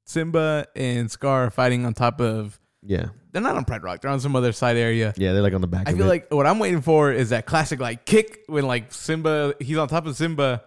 [0.04, 4.10] Simba and Scar are fighting on top of yeah, they're not on Pride Rock, they're
[4.10, 5.12] on some other side area.
[5.16, 5.88] yeah, they're like on the back.
[5.88, 6.10] I of feel it.
[6.10, 9.88] like what I'm waiting for is that classic like kick when like Simba he's on
[9.88, 10.62] top of Simba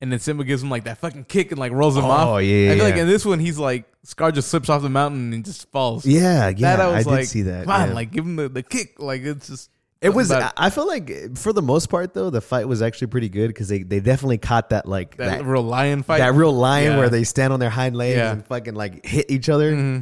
[0.00, 2.28] and then Simba gives him like that fucking kick and like rolls him oh, off.
[2.28, 3.02] Oh, yeah, I feel like yeah.
[3.02, 6.04] in this one he's like Scar just slips off the mountain and just falls.
[6.04, 7.66] yeah, yeah, that I was did like, see that.
[7.66, 7.94] Come on, yeah.
[7.94, 9.00] like give him the, the kick.
[9.00, 9.70] Like it's just
[10.00, 10.32] It was.
[10.32, 13.46] I I feel like for the most part though, the fight was actually pretty good
[13.46, 16.18] because they, they definitely caught that like that, that, real lion fight.
[16.18, 16.98] that real lion Yeah.
[16.98, 18.32] where they stand on their hind legs Yeah.
[18.32, 19.72] and fucking like hit each other.
[19.72, 20.00] Mm-hmm.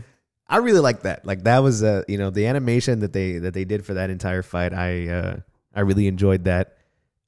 [0.50, 1.24] I really like that.
[1.24, 4.10] Like that was uh you know the animation that they that they did for that
[4.10, 4.74] entire fight.
[4.74, 5.36] I uh
[5.74, 6.76] I really enjoyed that.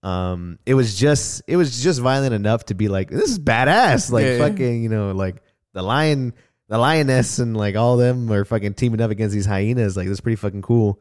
[0.03, 4.11] Um, it was just it was just violent enough to be like this is badass.
[4.11, 4.49] Like Yeah, yeah.
[4.49, 6.35] fucking you know like the lion
[6.69, 9.97] the lioness and like all them are fucking teaming up against these hyenas.
[9.97, 11.01] Like that's pretty fucking cool.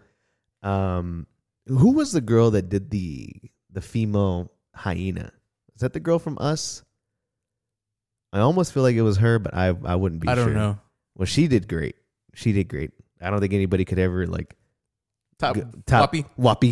[0.62, 1.26] Um,
[1.66, 3.34] who was the girl that did the
[3.72, 5.32] the female hyena?
[5.76, 6.84] Is that the girl from Us?
[8.34, 10.28] I almost feel like it was her, but I I wouldn't be.
[10.28, 10.54] I don't sure.
[10.54, 10.80] know.
[11.16, 11.96] Well, she did great.
[12.34, 12.92] She did great.
[13.22, 14.56] I don't think anybody could ever like
[15.38, 16.72] Top, g- top Whoppy.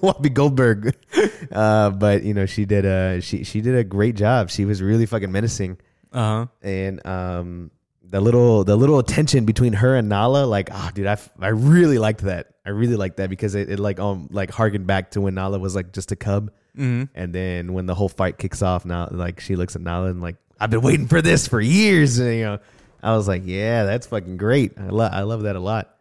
[0.00, 0.96] Whoopi Goldberg.
[1.52, 4.50] Uh, but you know she did a she she did a great job.
[4.50, 5.78] She was really fucking menacing,
[6.12, 6.46] Uh huh.
[6.62, 7.70] and um
[8.02, 11.48] the little the little tension between her and Nala, like ah, dude, I, f- I
[11.48, 12.48] really liked that.
[12.66, 15.58] I really liked that because it, it like um like harkened back to when Nala
[15.60, 19.08] was like just a cub, hmm and then when the whole fight kicks off, now
[19.12, 22.34] like she looks at Nala and like I've been waiting for this for years, and
[22.34, 22.58] you know.
[23.02, 24.72] I was like, yeah, that's fucking great.
[24.78, 25.94] I love I love that a lot.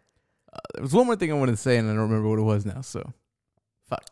[0.74, 2.44] There was one more thing I wanted to say, and I don't remember what it
[2.44, 2.82] was now.
[2.82, 3.14] So,
[3.90, 4.04] fuck.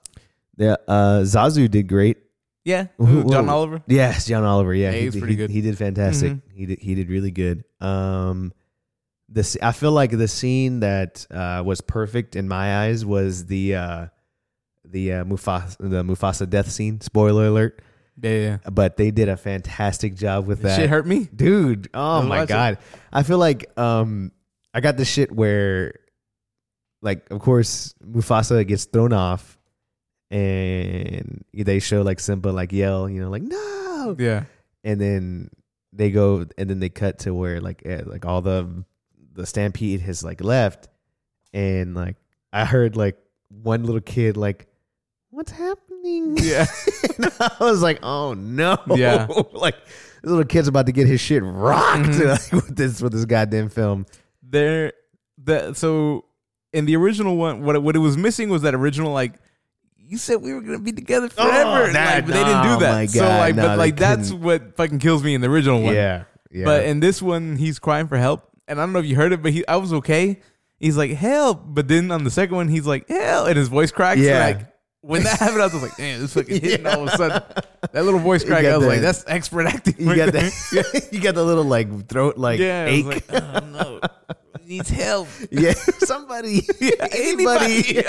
[0.58, 2.18] Yeah, uh, Zazu did great.
[2.66, 3.54] Yeah, John whoa.
[3.54, 3.84] Oliver.
[3.88, 4.74] Yes, John Oliver.
[4.74, 5.50] Yeah, Yeah, he was pretty he, good.
[5.50, 6.34] He did fantastic.
[6.34, 6.42] Mhm.
[6.54, 7.64] He did he did really good.
[7.82, 8.54] Um,
[9.28, 13.76] this I feel like the scene that uh, was perfect in my eyes was the
[13.76, 14.06] uh,
[14.86, 17.02] the uh, Mufasa the Mufasa death scene.
[17.02, 17.82] Spoiler alert!
[18.22, 18.58] Yeah, yeah.
[18.72, 20.78] But they did a fantastic job with that.
[20.80, 21.28] Shit hurt me.
[21.36, 21.90] dude.
[21.94, 22.50] Oh my it.
[22.50, 22.78] god,
[23.12, 24.32] I feel like um,
[24.74, 25.96] I got this shit where,
[27.02, 29.58] like, of course, Mufasa gets thrown off,
[30.30, 34.44] and they show like Simba like yell, you know, like no, Yeah.
[34.84, 35.50] and then
[35.92, 38.84] they go, and then they cut to where like eh, like all the
[39.34, 40.88] the stampede has like left,
[41.54, 42.18] and like
[42.52, 43.18] I heard like
[43.50, 44.68] one little kid like,
[45.30, 45.93] what's happening?
[46.44, 46.66] Yeah.
[47.18, 48.78] and I was like, oh no.
[48.96, 49.28] Yeah.
[49.54, 52.28] like this little kid's about to get his shit rocked Mhm.
[52.30, 54.06] like, with this with this goddamn film.
[54.42, 54.94] there
[55.44, 56.26] the so
[56.74, 59.34] in the original one what it, what it was missing was that original like
[59.98, 62.80] you said we were gonna be together forever that- like, but they didn't oh do
[62.86, 64.44] that my so like no, but like that's couldn't.
[64.44, 66.24] what fucking kills me in the original one Yeah.
[66.52, 66.66] Yeah.
[66.66, 69.34] but in this one he's crying for help and i don't know if you heard
[69.34, 70.40] it but he i was okay
[70.80, 73.92] he's like help but then on the second one he's like hell and his voice
[73.92, 74.46] cracks Yeah.
[74.46, 74.73] like
[75.06, 76.96] when that happened i was like damn this fucking hitting Yeah.
[76.96, 77.42] all of a sudden
[77.92, 80.44] that little voice crack i was the- like that's expert acting you right got there.
[80.50, 83.32] that you got the little like throat like yeah I was ache.
[83.32, 84.00] like, oh no
[84.66, 85.28] needs help.
[85.52, 86.62] yeah, somebody,
[87.12, 88.02] anybody.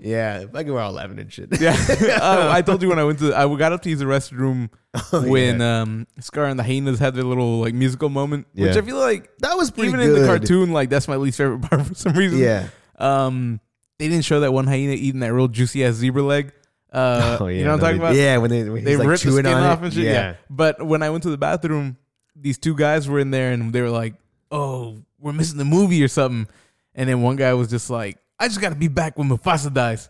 [0.00, 1.60] yeah, like we're all laughing and shit.
[1.60, 1.76] Yeah,
[2.20, 4.70] uh, I told you when I went to, I got up to use the restroom
[5.12, 5.82] Oh, when yeah.
[5.82, 9.30] um, Scar and the hyenas had their little like musical moment, which I feel like
[9.40, 10.14] that was pretty even good.
[10.16, 12.38] in the cartoon, like that's my least favorite part for some reason.
[12.38, 12.68] Yeah,
[12.98, 13.60] Um,
[14.02, 16.52] they didn't show that one hyena eating that real juicy ass zebra leg.
[16.92, 18.14] Uh, oh yeah, you know what I'm no, talking about?
[18.16, 19.84] Yeah, when they when They like, ripped the skin off it.
[19.84, 20.04] and shit.
[20.06, 20.34] Yeah.
[20.50, 21.96] But when I went to the bathroom,
[22.34, 24.14] these two guys were in there and they were like,
[24.50, 26.52] "Oh, we're missing the movie or something."
[26.96, 29.72] And then one guy was just like, "I just got to be back when Mufasa
[29.72, 30.08] dies."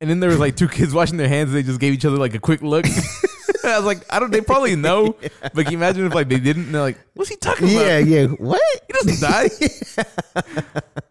[0.00, 1.50] And then there was like two kids washing their hands.
[1.50, 2.86] And they just gave each other like a quick look.
[3.64, 4.30] I was like, I don't.
[4.30, 6.66] They probably know, but can you imagine if like they didn't?
[6.66, 7.84] And they're like, "What's he talking about?
[7.84, 8.26] yeah, yeah.
[8.26, 8.62] What?
[8.86, 10.04] He doesn't die."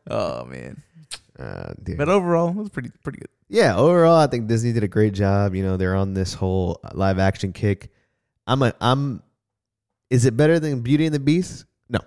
[0.09, 0.81] oh man!
[1.39, 1.73] Uh.
[1.97, 3.29] But overall, it was pretty pretty good.
[3.49, 5.53] yeah, overall, I think Disney did a great job.
[5.55, 7.91] You know, they're on this whole live action kick.
[8.47, 9.21] I'm a, I'm.
[10.09, 11.65] Is it better than Beauty and the Beast?
[11.89, 11.99] No,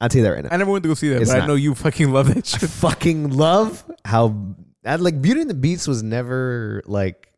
[0.00, 0.50] I'll tell you that right now.
[0.52, 2.54] I never went to go see that, It's but I know you fucking love that
[2.54, 7.32] I fucking love how I, like Beauty and the Beast was never like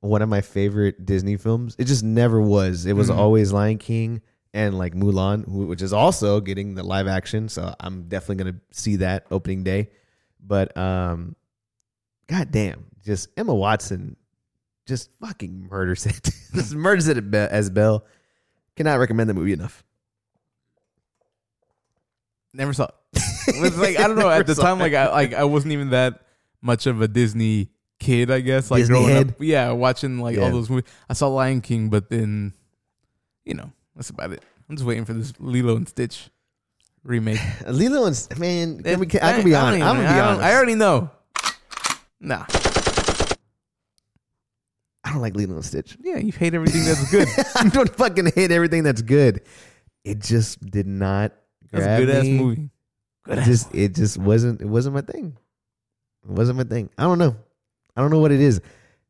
[0.00, 1.76] one of my favorite Disney films.
[1.78, 2.86] It just never was.
[2.86, 3.16] It was Mhm.
[3.16, 4.20] always Lion King
[4.52, 7.48] and like Mulan, which is also getting the live action.
[7.48, 9.90] So I'm definitely gonna see that opening day.
[10.44, 11.36] But um,
[12.26, 14.16] god damn, just Emma Watson,
[14.86, 16.22] just fucking murders it.
[16.54, 18.04] just murders it as Belle.
[18.76, 19.84] Cannot recommend the movie enough.
[22.52, 22.94] Never saw it.
[23.48, 24.30] It like I don't know.
[24.30, 24.84] At the time, it.
[24.84, 26.22] like I like I wasn't even that
[26.60, 28.30] much of a Disney kid.
[28.30, 29.28] I guess like Disney growing head?
[29.30, 30.44] up, yeah, watching like Yeah.
[30.44, 30.88] all those movies.
[31.08, 32.52] I saw Lion King, but then
[33.44, 34.44] you know that's about it.
[34.68, 36.30] I'm just waiting for this Lilo and Stitch
[37.04, 37.40] remake.
[37.66, 39.82] Lilo and S- man, can we, I can be honest.
[39.82, 40.42] I'm gonna be honest.
[40.42, 41.10] I already know.
[42.20, 42.46] Nah,
[45.04, 45.96] I don't like Lilo and Stitch.
[46.02, 47.28] yeah, you hate everything that's good.
[47.56, 49.42] I don't fucking hate everything that's good.
[50.04, 51.32] It just did not
[51.70, 52.38] That's a grab good ass me.
[52.38, 52.70] movie.
[53.24, 53.46] Good It ass.
[53.46, 55.36] just it just wasn't it wasn't my thing.
[56.24, 56.88] It wasn't my thing.
[56.96, 57.36] I don't know.
[57.96, 58.60] I don't know what it is.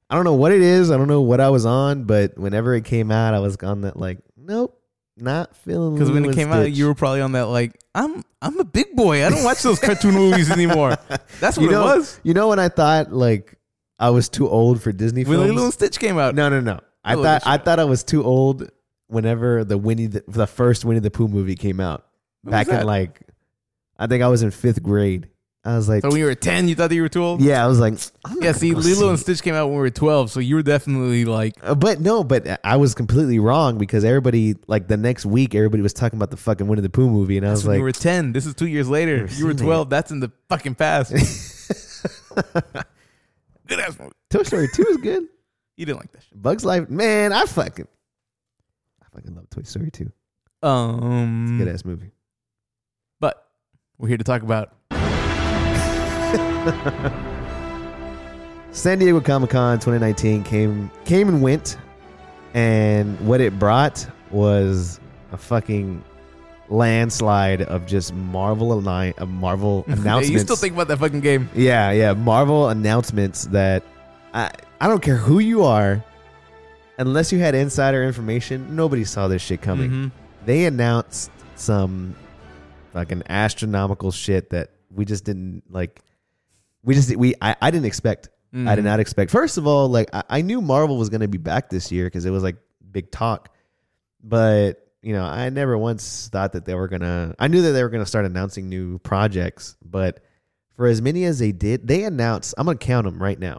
[0.09, 0.91] I don't know what it is.
[0.91, 3.83] I don't know what I was on, but whenever it came out, I was on
[3.83, 4.79] that like, nope,
[5.17, 5.95] not feeling.
[5.95, 8.95] Because when it came out, you were probably on that like I'm I'm a big
[8.95, 9.25] boy.
[9.25, 10.97] I don't watch those cartoon movies anymore.
[11.41, 12.21] That's what you know, it was.
[12.23, 13.59] You know when I thought like
[13.99, 15.51] I was too old for Disney When films.
[15.51, 16.35] Lilo and Stitch came out.
[16.35, 16.81] No, no, no.
[17.05, 18.71] I Lilo thought I thought I was too old
[19.07, 22.07] whenever the Winnie the, the first Winnie the Pooh movie came out
[22.43, 23.21] When back in like
[23.99, 25.29] I think I was in fifth grade.
[25.65, 27.41] I was like, So when you were 10, you thought that you were too old?
[27.41, 27.93] yeah, I was like,
[28.25, 30.31] I'm not Yeah, gonna see, go Lilo and Stitch came out when we were 12,
[30.33, 34.57] so you were definitely like, Uh, but no, but I was completely wrong because everybody
[34.67, 37.47] like the next week everybody was talking about the fucking Winnie the Pooh movie, and
[37.47, 38.33] I was when like, you were 10.
[38.33, 39.19] This is two years later.
[39.19, 39.63] You were seen it.
[39.63, 39.89] 12.
[39.89, 41.13] That's in the fucking past.
[43.67, 44.13] Good ass movie.
[44.31, 45.25] Toy Story Two is good.
[45.77, 46.43] You didn't like that shit.
[46.43, 47.87] Bugs Life, man, I fucking,
[49.01, 50.11] I fucking love Toy Story Two.
[50.63, 52.11] Um, Good ass movie.
[53.21, 53.47] But
[53.99, 54.73] we're here to talk about.
[58.73, 61.77] San Diego Comic Con 2019 came came and went,
[62.55, 65.01] and what it brought was
[65.33, 66.03] a fucking
[66.69, 70.29] landslide of just Marvel align, uh, Marvel announcements.
[70.31, 71.51] you still think about that fucking game.
[71.55, 73.83] yeah, yeah, Marvel announcements that
[74.33, 76.03] I I don't care who you are,
[76.99, 79.91] unless you had insider information, nobody saw this shit coming.
[79.91, 80.11] Mhm.
[80.47, 82.15] They announced some
[82.93, 86.01] fucking astronomical shit that we just didn't like.
[86.85, 88.29] We just we I, I didn't expect.
[88.55, 88.85] I did Mhm.
[88.85, 89.31] not expect.
[89.31, 92.05] First of all, like I, I knew Marvel was going to be back this year
[92.07, 92.57] because it was like
[92.91, 93.49] big talk,
[94.23, 97.35] but you know I never once thought that they were gonna.
[97.39, 100.21] I knew that they were gonna start announcing new projects, but
[100.77, 102.55] for as many as they did, they announced.
[102.59, 103.59] I'm gonna count them right now.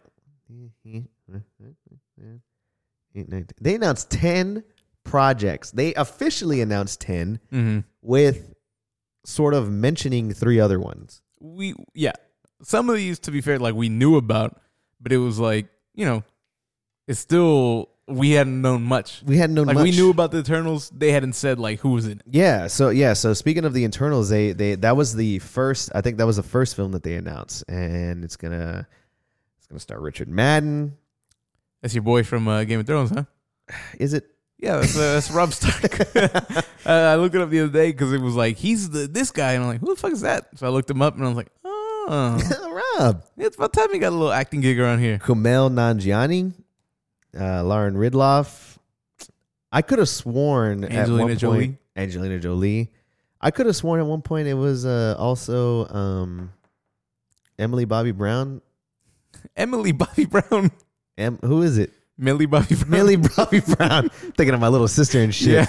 [3.61, 4.63] They announced ten
[5.03, 5.71] projects.
[5.71, 7.83] They officially announced ten Mhm.
[8.01, 8.53] with
[9.25, 11.21] sort of mentioning three other ones.
[11.39, 12.13] We, yeah.
[12.63, 14.59] Some of these, to be fair, like we knew about,
[15.01, 16.23] but it was like, you know,
[17.07, 19.21] it's still, we hadn't known much.
[19.25, 19.83] We hadn't known Like much.
[19.83, 20.89] we knew about the Eternals.
[20.95, 22.21] They hadn't said like who was in it.
[22.29, 26.01] Yeah, so yeah, so speaking of the Eternals, they they that was the first I
[26.01, 28.85] think that was the first film that they announced and it's going to
[29.57, 30.97] it's going to star Richard Madden.
[31.81, 33.23] That's your boy from uh, Game of Thrones, huh?
[33.99, 34.25] Is it
[34.57, 36.15] Yeah, that's, uh, that's Rob Stark.
[36.15, 39.31] uh, I looked it up the other day because it was like he's the this
[39.31, 40.47] guy, and I'm like, who the fuck is that?
[40.57, 41.49] So I looked him up, and I was like,
[42.07, 43.23] oh, Rob?
[43.37, 45.17] it's about time you got a little acting gig around here.
[45.17, 46.53] Kumail Nanjiani,
[47.39, 48.77] uh Lauren Ridloff.
[49.71, 51.77] I could have sworn at Angelina one point Jolie.
[51.95, 52.91] Angelina Jolie.
[53.41, 56.53] I could have sworn at one point it was uh also um
[57.57, 58.61] Emily Bobby Brown.
[59.55, 60.71] Emily Bobby Brown,
[61.17, 61.91] Em, who is it?
[62.17, 62.89] Millie Bobby Brown.
[62.91, 64.09] Millie Bobby Brown.
[64.37, 65.47] Thinking of my little sister and shit.
[65.53, 65.65] Yeah.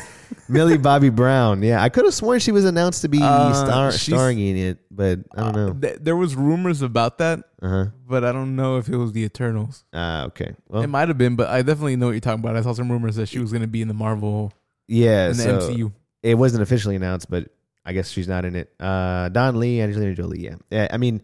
[0.49, 1.63] Millie Bobby Brown.
[1.63, 4.79] Yeah, I could have sworn she was announced to be Uh, star, starring in it,
[4.91, 5.73] but I don't know.
[5.73, 7.85] Th- there was rumors about that, Uh huh.
[8.07, 9.85] but I don't know if it was the Eternals.
[9.93, 10.55] Ah, okay.
[10.69, 12.57] Well, it might have been, but I definitely know what you're talking about.
[12.57, 14.53] I saw some rumors that she was going to be in the Marvel
[14.87, 15.31] yeah.
[15.31, 15.93] in the so MCU.
[16.23, 17.49] it wasn't officially announced, but
[17.87, 18.73] I guess she's not in it.
[18.81, 20.41] Uh, Don Lee, Angelina Jolie.
[20.41, 20.57] Yeah.
[20.71, 21.23] yeah I mean,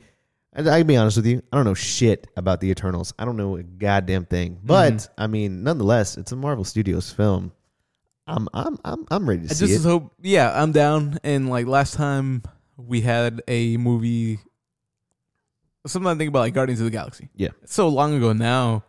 [0.55, 1.43] I, I can be honest with you.
[1.53, 3.13] I don't know shit about the Eternals.
[3.19, 4.59] I don't know a goddamn thing.
[4.63, 5.09] But Mhm.
[5.19, 7.53] I mean, nonetheless, it's a Marvel Studios film.
[8.27, 9.67] I'm I'm I'm I'm ready to see it.
[9.67, 9.89] I see just it.
[9.89, 11.19] hope, yeah, I'm down.
[11.25, 12.43] And like last time
[12.77, 14.39] we had a movie,
[15.87, 17.29] something I think about like Guardians of the Galaxy.
[17.35, 17.49] Yeah.
[17.63, 18.85] It's so long ago now,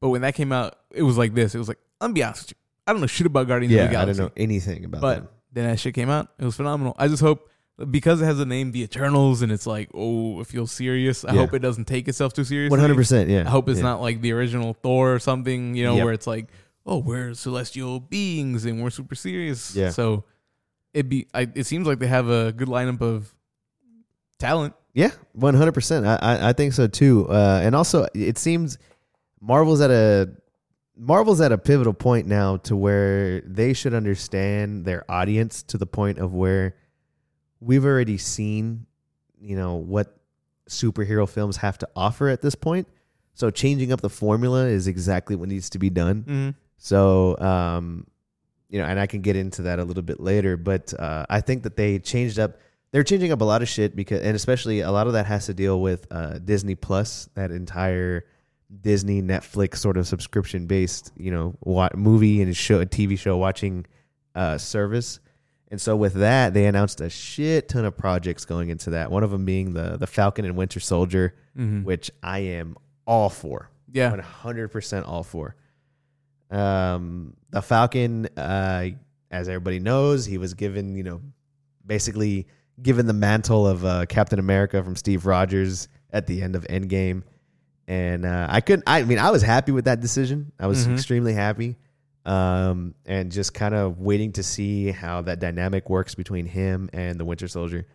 [0.00, 1.54] but when that came out, it was like this.
[1.54, 2.56] It was like, I'm gonna be honest with you.
[2.86, 4.18] I don't know shit about Guardians yeah, of the I Galaxy.
[4.20, 5.28] don't know anything about But them.
[5.52, 6.28] then that shit came out.
[6.38, 6.94] It was phenomenal.
[6.98, 7.48] I just hope
[7.90, 11.24] because it has the name The Eternals and it's like, oh, it feels serious.
[11.24, 11.40] I Yeah.
[11.40, 12.70] hope it doesn't take itself too seriously.
[12.70, 13.28] One hundred percent.
[13.30, 13.44] Yeah.
[13.46, 13.84] I hope it's yeah.
[13.84, 16.04] not like the original Thor or something, you know, Yep.
[16.04, 16.50] where it's like,
[16.86, 19.74] oh, we're celestial beings and we're super serious.
[19.74, 19.90] Yeah.
[19.90, 20.24] So
[20.92, 23.34] it be I, it seems like they have a good lineup of
[24.38, 24.74] talent.
[24.92, 26.06] Yeah, one hundred percent.
[26.06, 27.28] I I I think so too.
[27.28, 28.78] Uh, and also, it seems
[29.40, 30.30] Marvel's at a
[30.96, 35.86] Marvel's at a pivotal point now to where they should understand their audience to the
[35.86, 36.76] point of where
[37.64, 38.86] we've already seen,
[39.40, 40.16] you know, what
[40.68, 42.88] superhero films have to offer at this point.
[43.34, 46.22] So changing up the formula is exactly what needs to be done.
[46.22, 46.50] Mm-hmm.
[46.76, 48.06] So, um,
[48.68, 51.40] you know, and I can get into that a little bit later, but uh, I
[51.40, 52.58] think that they changed up.
[52.92, 55.46] They're changing up a lot of shit because, and especially a lot of that has
[55.46, 58.24] to deal with uh, Disney Plus, that entire
[58.80, 61.54] Disney Netflix sort of subscription based, you know,
[61.94, 63.84] movie and show, TV show watching
[64.34, 65.18] uh, service.
[65.74, 69.10] And so with that, they announced a shit ton of projects going into that.
[69.10, 71.82] One of them being the the Falcon and Winter Soldier, Mm-hmm.
[71.82, 72.76] which I am
[73.08, 73.70] all for.
[73.92, 74.10] Yeah.
[74.10, 75.56] One hundred percent all for.
[76.50, 78.90] Um, the Falcon, uh,
[79.32, 81.20] as everybody knows, he was given, you know,
[81.84, 82.46] basically
[82.80, 87.22] given the mantle of uh, Captain America from Steve Rogers at the end of Endgame,
[87.88, 88.84] and uh, I couldn't.
[88.86, 90.52] I mean, I was happy with that decision.
[90.60, 90.94] I was Mhm.
[90.94, 91.76] extremely happy,
[92.24, 97.18] um, and just kind of waiting to see how that dynamic works between him and
[97.20, 97.86] the Winter Soldier.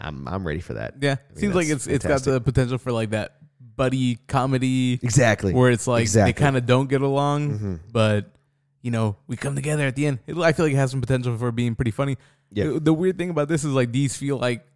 [0.00, 0.94] I'm I'm ready for that.
[1.00, 1.16] Yeah.
[1.30, 3.36] mean, Seems like it's it's got the potential for like that
[3.76, 5.52] buddy comedy Exactly.
[5.54, 6.32] where it's like Exactly.
[6.32, 7.80] they kind of don't get along, Mhm.
[7.92, 8.30] but
[8.82, 10.18] you know, we come together at the end.
[10.26, 12.16] It, I feel like it has some potential for being pretty funny.
[12.50, 12.64] Yeah.
[12.64, 14.66] The, the weird thing about this is like these feel like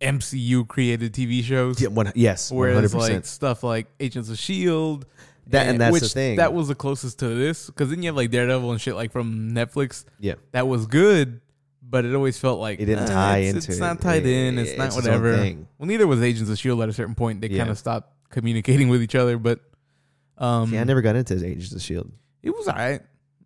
[0.00, 1.80] MCU created TV shows.
[1.80, 5.06] Yeah, one, yes, Whereas hundred like stuff like Agents of Shield,
[5.48, 6.36] That- and that's the thing.
[6.36, 9.12] That was the closest to this because then you have like Daredevil and shit like
[9.12, 10.04] from Netflix.
[10.20, 10.34] Yeah.
[10.52, 11.40] That was good,
[11.82, 14.58] but it always felt like It didn't tie it's, into It's not tied in.
[14.58, 15.32] It's, It's not whatever.
[15.78, 17.40] Well, neither was Agents of Shield at a certain point.
[17.40, 17.58] They Yeah.
[17.58, 19.60] kind of stopped communicating with each other, but
[20.36, 22.12] um, See, I never got into Agents of Shield.
[22.42, 23.00] it was alright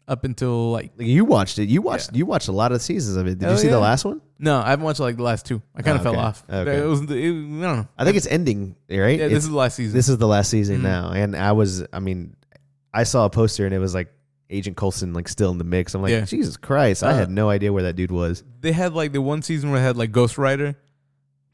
[0.08, 1.68] up until like you watched it.
[1.68, 2.14] You watched.
[2.14, 3.38] You watched a lot of seasons of it.
[3.38, 3.72] Did Hell you see yeah.
[3.74, 4.20] the last one?
[4.38, 5.62] no, I haven't watched like the last two.
[5.74, 6.20] I kind Oh, of fell okay.
[6.20, 6.44] off.
[6.50, 6.78] Okay.
[6.78, 7.00] It was.
[7.02, 7.88] It, I don't know.
[7.96, 8.96] I think it's ending, right?
[9.18, 9.26] yeah.
[9.26, 9.96] It's- This is the last season.
[9.96, 10.82] this is the last season Mhm.
[10.82, 11.84] now, and I was.
[11.92, 12.34] I mean,
[12.92, 14.12] I saw a poster and it was like
[14.50, 15.94] Agent Coulson like still in the mix.
[15.94, 16.24] I'm like, Yeah.
[16.26, 17.02] Jesus Christ!
[17.04, 18.42] I Uh, had no idea where that dude was.
[18.60, 20.74] they had like the one season where they had like Ghost Rider,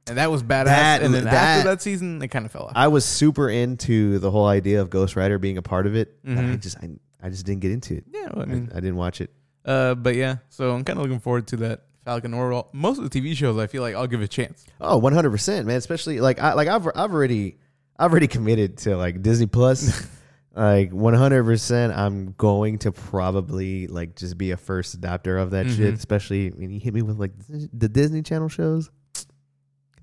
[0.09, 0.65] and that was badass.
[0.65, 2.73] That- and then that- after that season, it kind of fell off.
[2.75, 6.17] I was super into the whole idea of Ghost Rider being a part of it.
[6.27, 6.61] I Mhm.
[6.63, 6.89] just, I,
[7.23, 8.05] I just didn't get into it.
[8.13, 9.31] yeah, well, I I, mean, I didn't watch it.
[9.65, 10.37] uh, but yeah.
[10.51, 13.35] So I'm kind of looking forward to that Falcon or all- most of the TV
[13.37, 13.59] shows.
[13.59, 14.65] I feel like I'll give a chance.
[14.81, 15.77] Oh, 100 percent, man.
[15.77, 17.59] Especially like I like I've I've already
[17.99, 20.07] I've already committed to like Disney Plus.
[20.55, 25.67] like 100 percent, I'm going to probably like just be a first adopter of that
[25.67, 25.93] shit.
[25.93, 25.99] Mhm.
[25.99, 28.91] Especially when you hit me with like the Disney Channel shows.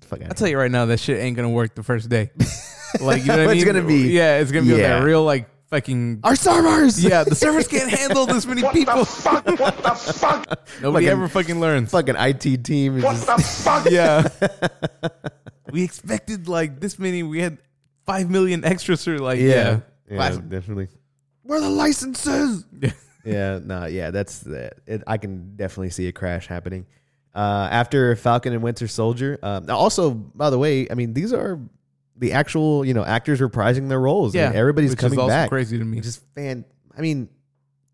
[0.02, 2.30] Fuck I'll tell you right now, that shit ain't gonna work the first day.
[3.00, 3.56] like you know what I mean?
[3.56, 4.98] It's gonna be- yeah, it's gonna be Yeah.
[4.98, 6.20] that real like fucking.
[6.24, 7.02] Our servers.
[7.02, 9.04] Yeah, the servers can't handle this many people.
[9.04, 9.44] fuck?
[9.46, 10.68] What the fuck?
[10.82, 11.90] Nobody Fucking- ever fucking learns.
[11.90, 12.98] Fucking IT team.
[12.98, 13.86] Is What just, the fuck?
[13.90, 14.28] Yeah.
[15.70, 17.22] we expected like this many.
[17.22, 17.58] We had
[18.04, 19.46] five million extras or like yeah.
[19.46, 19.80] yeah.
[20.08, 20.48] Yeah, Classic.
[20.48, 20.88] definitely.
[21.42, 22.64] Where are the licenses?
[22.80, 22.90] Yeah.
[23.24, 24.74] yeah, no, yeah, that's that.
[24.86, 26.86] It, I can definitely see a crash happening.
[27.34, 29.38] Uh, after Falcon and Winter Soldier.
[29.42, 31.58] Um, also, by the way, I mean these are
[32.18, 34.34] the actual you know actors reprising their roles.
[34.34, 35.48] Yeah, and everybody's which coming is also back.
[35.48, 36.00] crazy to me.
[36.00, 36.64] Just fan.
[36.96, 37.28] I mean,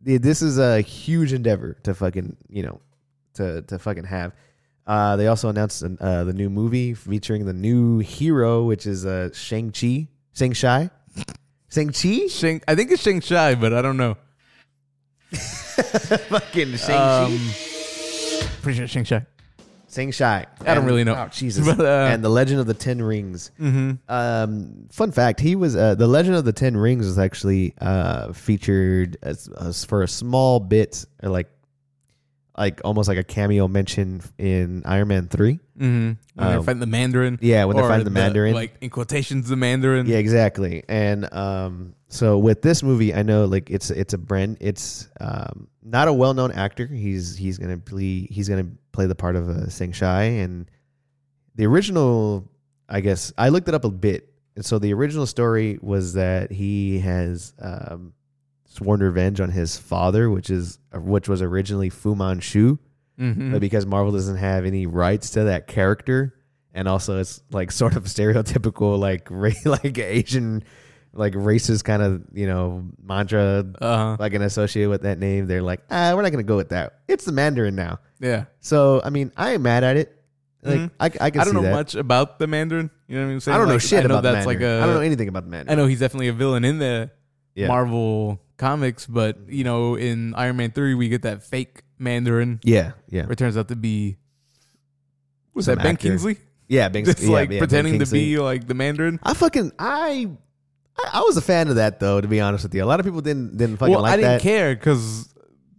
[0.04, 2.80] th- this is a huge endeavor to fucking you know
[3.35, 4.32] to to fucking have.
[4.85, 9.06] Uh, they also announced an, uh, the new movie featuring the new hero, which is
[9.06, 10.90] uh, Shang Chi, Shang Chi,
[11.70, 14.16] Shang Chi, Shang, I think it's Shang Chi, but I don't know.
[15.32, 17.50] fucking Shang Um,
[18.61, 19.24] pretty sure Shang Chi.
[19.92, 20.46] Shang Chi.
[20.61, 21.14] I don't really know.
[21.14, 21.66] Oh, Jesus.
[21.76, 23.50] But, uh, and the Legend of the Ten Rings.
[23.61, 23.92] Mm-hmm.
[24.09, 28.33] Um, fun fact: He was uh, the Legend of the Ten Rings was actually uh,
[28.33, 31.50] featured as, as for a small bit, or like
[32.62, 35.59] like almost like a cameo mention in Iron Man three.
[35.77, 35.83] Mm-hmm.
[35.83, 37.38] When they're Um, fighting the Mandarin.
[37.42, 38.55] Yeah, when they're Or fighting the Mandarin.
[38.55, 40.07] Like in quotations, the Mandarin.
[40.07, 40.85] Yeah, exactly.
[40.88, 44.59] And um, so with this movie, I know like it's it's a brand.
[44.61, 46.87] It's um, not a well known actor.
[46.87, 50.22] He's he's gonna play he's gonna play the part of uh, Shang-Chi.
[50.22, 50.70] And
[51.57, 52.48] the original,
[52.88, 54.29] I guess I looked it up a bit.
[54.55, 58.12] And so the original story was that he has um,
[58.74, 62.78] sworn revenge on his father, which is which was originally Fu Manchu.
[63.20, 63.52] Mm-hmm.
[63.52, 66.35] but because Marvel doesn't have any rights to that character,
[66.74, 70.64] and also it's like sort of stereotypical like ra- like Asian
[71.12, 74.16] like racist kind of you know mantra Uh-huh.
[74.18, 75.46] like an associated with that name.
[75.46, 77.00] They're like, ah, we're not gonna go with that.
[77.06, 78.00] It's the Mandarin now.
[78.18, 78.46] Yeah.
[78.61, 80.18] So I mean, I am mad at it.
[80.64, 80.90] Like Mhm.
[80.98, 81.72] I, I can I don't know that.
[81.72, 82.90] much about the Mandarin.
[83.08, 83.54] You know what I'm saying?
[83.54, 84.70] I don't know Like, shit I know about the that's Mandarin.
[84.70, 84.82] like a.
[84.82, 85.78] I don't know anything about the Mandarin.
[85.78, 87.11] I know he's definitely a villain in the
[87.54, 87.68] Yeah.
[87.68, 92.92] Marvel comics, but you know, in Iron Man three, we get that fake Mandarin, Yeah,
[93.09, 94.16] yeah, where it turns out to be
[95.55, 96.09] was that Ben actor.
[96.09, 96.38] Kingsley?
[96.68, 96.88] yeah.
[96.88, 97.05] Ben.
[97.11, 99.20] Just yeah, like yeah, pretending to be like the Mandarin.
[99.22, 100.31] I fucking I,
[100.98, 102.20] I I was a fan of that though.
[102.20, 104.16] To be honest with you, a lot of people didn't didn't fucking well, like I
[104.16, 104.40] didn't that.
[104.42, 105.29] care because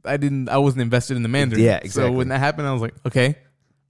[0.05, 0.49] I didn't.
[0.49, 1.63] I wasn't invested in the Mandarin.
[1.63, 2.11] Yeah, exactly.
[2.11, 3.35] So when that happened, I was like, okay.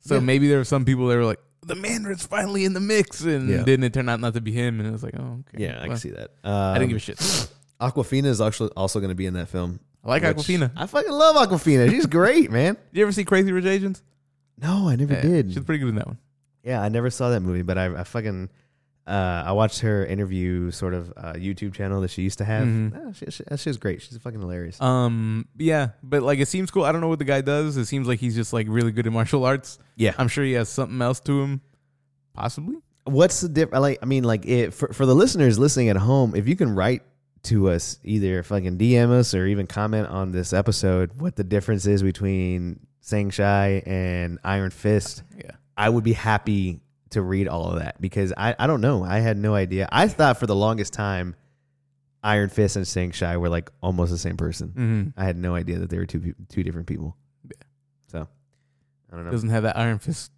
[0.02, 0.22] So Yeah.
[0.22, 3.50] maybe there were some people that were like, the Mandarin's finally in the mix, and
[3.50, 3.64] Yeah.
[3.64, 5.64] then it turned out not to be him, and it was like, oh, okay.
[5.64, 6.32] Yeah, I can see that.
[6.44, 7.50] Um, I didn't give a shit.
[7.82, 9.80] Awkwafina is actually also going to be in that film.
[10.04, 10.72] I like which- Awkwafina.
[10.76, 11.90] I fucking love Awkwafina.
[11.90, 12.76] She's great, man.
[12.94, 14.04] Did you ever see Crazy Rich Asians?
[14.62, 15.54] No, I never Yeah, did.
[15.54, 16.18] She's pretty good in that one.
[16.64, 18.50] Yeah, I never saw that movie, but I, I fucking
[19.06, 22.66] uh, I watched her interview sort of uh, YouTube channel that she used to have.
[22.66, 22.94] Mhm.
[22.96, 24.02] Ah, she, she, she's great.
[24.02, 24.80] She's fucking hilarious.
[24.80, 26.84] Um, yeah, but like it seems cool.
[26.86, 27.76] I don't know what the guy does.
[27.76, 29.78] It seems like he's just like really good at martial arts.
[29.98, 30.14] yeah.
[30.18, 31.62] I'm sure he has something else to him,
[32.34, 32.78] possibly.
[33.06, 33.82] What's the difference?
[33.82, 36.74] Like, I mean, like, it, for for the listeners listening at home, if you can
[36.74, 37.02] write
[37.44, 41.86] to us, either fucking DM us or even comment on this episode, what the difference
[41.86, 45.24] is between Shang-Chi and Iron Fist.
[45.38, 45.52] Yeah.
[45.76, 49.04] I would be happy to read all of that because I, I don't know.
[49.04, 49.88] I had no idea.
[49.92, 51.36] I thought for the longest time
[52.24, 54.70] Iron Fist and Shang-Chi were like almost the same person.
[54.70, 55.20] Mm-hmm.
[55.20, 57.18] I had no idea that they were two two different people.
[57.46, 57.64] Yeah.
[58.08, 58.28] So
[59.12, 59.32] I don't know.
[59.32, 60.32] Doesn't have that Iron Fist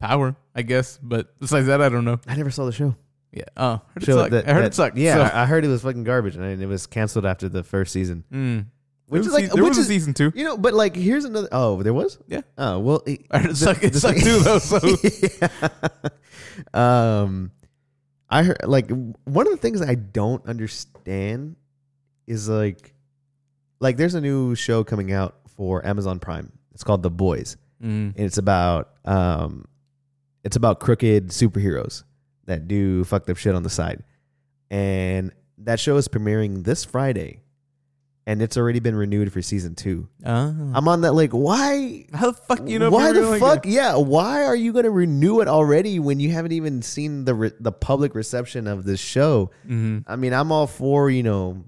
[0.00, 0.98] power, I guess.
[1.02, 2.18] But besides that, I don't know.
[2.26, 2.96] I never saw the show.
[3.34, 3.42] Yeah.
[3.56, 4.30] Oh, heard it Show sucked.
[4.30, 4.96] that- I heard that- it sucked.
[4.96, 7.64] Yeah, So, I I heard it was fucking garbage, and it was canceled after the
[7.64, 8.22] first season.
[8.32, 8.66] mm.
[9.06, 10.32] Which is like, se- there which is season two.
[10.34, 11.48] you know, but like here's another.
[11.52, 12.18] Oh, there was.
[12.26, 12.40] Yeah.
[12.56, 13.84] Oh well, it, I heard it sucked.
[13.84, 14.58] It sucked too, though.
[14.60, 15.48] So Yeah.
[16.72, 17.50] um,
[18.28, 18.88] I heard like
[19.24, 21.56] one of the things I don't understand
[22.26, 22.94] is like,
[23.80, 26.52] like there's a new show coming out for Amazon Prime.
[26.72, 28.14] It's called The Boys, Mm.
[28.16, 29.66] and it's about um,
[30.44, 32.04] it's about crooked superheroes
[32.46, 34.02] that do fucked up shit on the side,
[34.70, 37.40] and that show is premiering this Friday,
[38.26, 40.08] and it's already been renewed for season two.
[40.24, 40.52] Ah.
[40.74, 42.90] I'm on that like why How the fuck you know?
[42.90, 43.66] why the fuck?
[43.66, 47.24] a- yeah, why are you going to renew it already when you haven't even seen
[47.24, 49.50] the re- the public reception of this show?
[49.68, 50.04] Mhm.
[50.06, 51.64] I mean, I'm all for you know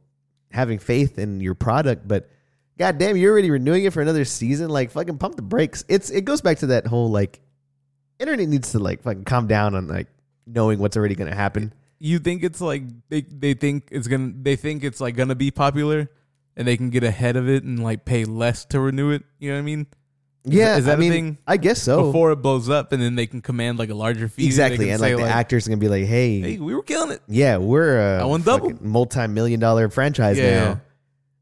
[0.51, 2.29] having faith in your product, but
[2.79, 4.69] god damn, you're already renewing it for another season.
[4.71, 5.85] Like fucking pump the brakes.
[5.89, 7.41] It's it goes back to that whole like
[8.19, 10.09] internet needs to like fucking calm down on like
[10.47, 11.73] knowing what's already going to happen.
[11.99, 15.51] You think it's like they they think it's gonna they think it's like gonna be
[15.51, 16.11] popular,
[16.55, 19.23] and they can get ahead of it and like pay less to renew it.
[19.39, 19.87] You know what I mean?
[20.45, 21.39] Yeah, is that I mean, thing?
[21.47, 22.05] I guess so.
[22.05, 24.45] Before it blows up, and then they can command like a larger fee.
[24.45, 27.23] Exactly, and like the actors are gonna be like, "Hey, "Hey, we were killing it."
[27.29, 28.73] Yeah, we're a I won double.
[28.83, 30.51] multi-million dollar franchise Yeah.
[30.65, 30.81] now.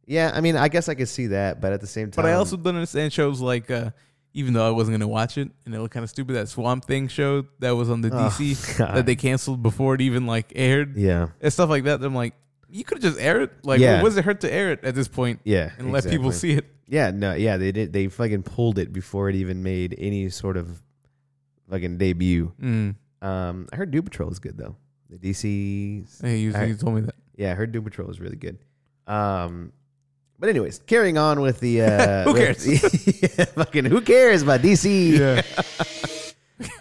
[0.07, 2.31] Yeah, I mean, I guess I could see that, but at the same time, But
[2.31, 3.91] I also don't understand shows like, uh,
[4.35, 6.35] even though I wasn't gonna watch it, and it looked kind of stupid.
[6.35, 8.95] That Swamp Thing show that was on the Oh, DC God.
[8.97, 12.03] that they canceled before it even like aired yeah, and stuff like that.
[12.03, 12.35] I'm like,
[12.69, 13.53] you could have just aired it.
[13.65, 14.03] Like, Yeah.
[14.03, 16.53] what does it hurt to air it at this point yeah, and let people see
[16.53, 16.67] it?
[16.87, 17.93] Yeah, no, yeah, they did.
[17.95, 20.83] They fucking pulled it before it even made any sort of
[21.71, 22.53] fucking debut.
[22.61, 22.97] Mm.
[23.23, 24.77] Um, I heard Doom Patrol is good though.
[25.09, 27.15] The DC, Hey, you, I- you told me that.
[27.37, 28.59] yeah, I heard Doom Patrol is really good.
[29.07, 29.73] Um,
[30.39, 35.21] but anyways, carrying on with the uh, Who with- yeah, fucking who cares about DC?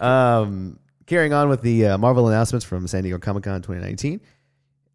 [0.00, 4.20] um, carrying on with the uh, Marvel announcements from San Diego Comic Con 2019.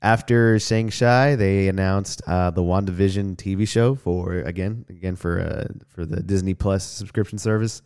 [0.02, 6.06] After Shang-Chi, they announced uh, the WandaVision TV show for again, again for uh, for
[6.06, 7.82] the Disney Plus subscription service.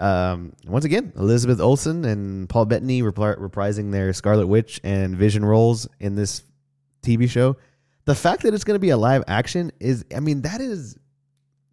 [0.00, 5.44] Um, once again, Elizabeth Olsen and Paul Bettany repri- reprising their Scarlet Witch and Vision
[5.44, 6.42] roles in this
[7.02, 7.56] TV show.
[8.08, 10.98] The fact that it's going to be a live action is, I mean, that is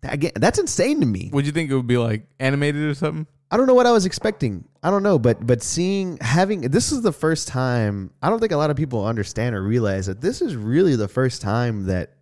[0.03, 1.29] again, that's insane to me.
[1.31, 3.25] Would you think it would be like animated or something?
[3.49, 4.65] I don't know what I was expecting.
[4.83, 8.11] I don't know, but but seeing having this is the first time.
[8.21, 11.07] I don't think a lot of people understand or realize that this is really the
[11.07, 12.15] first time that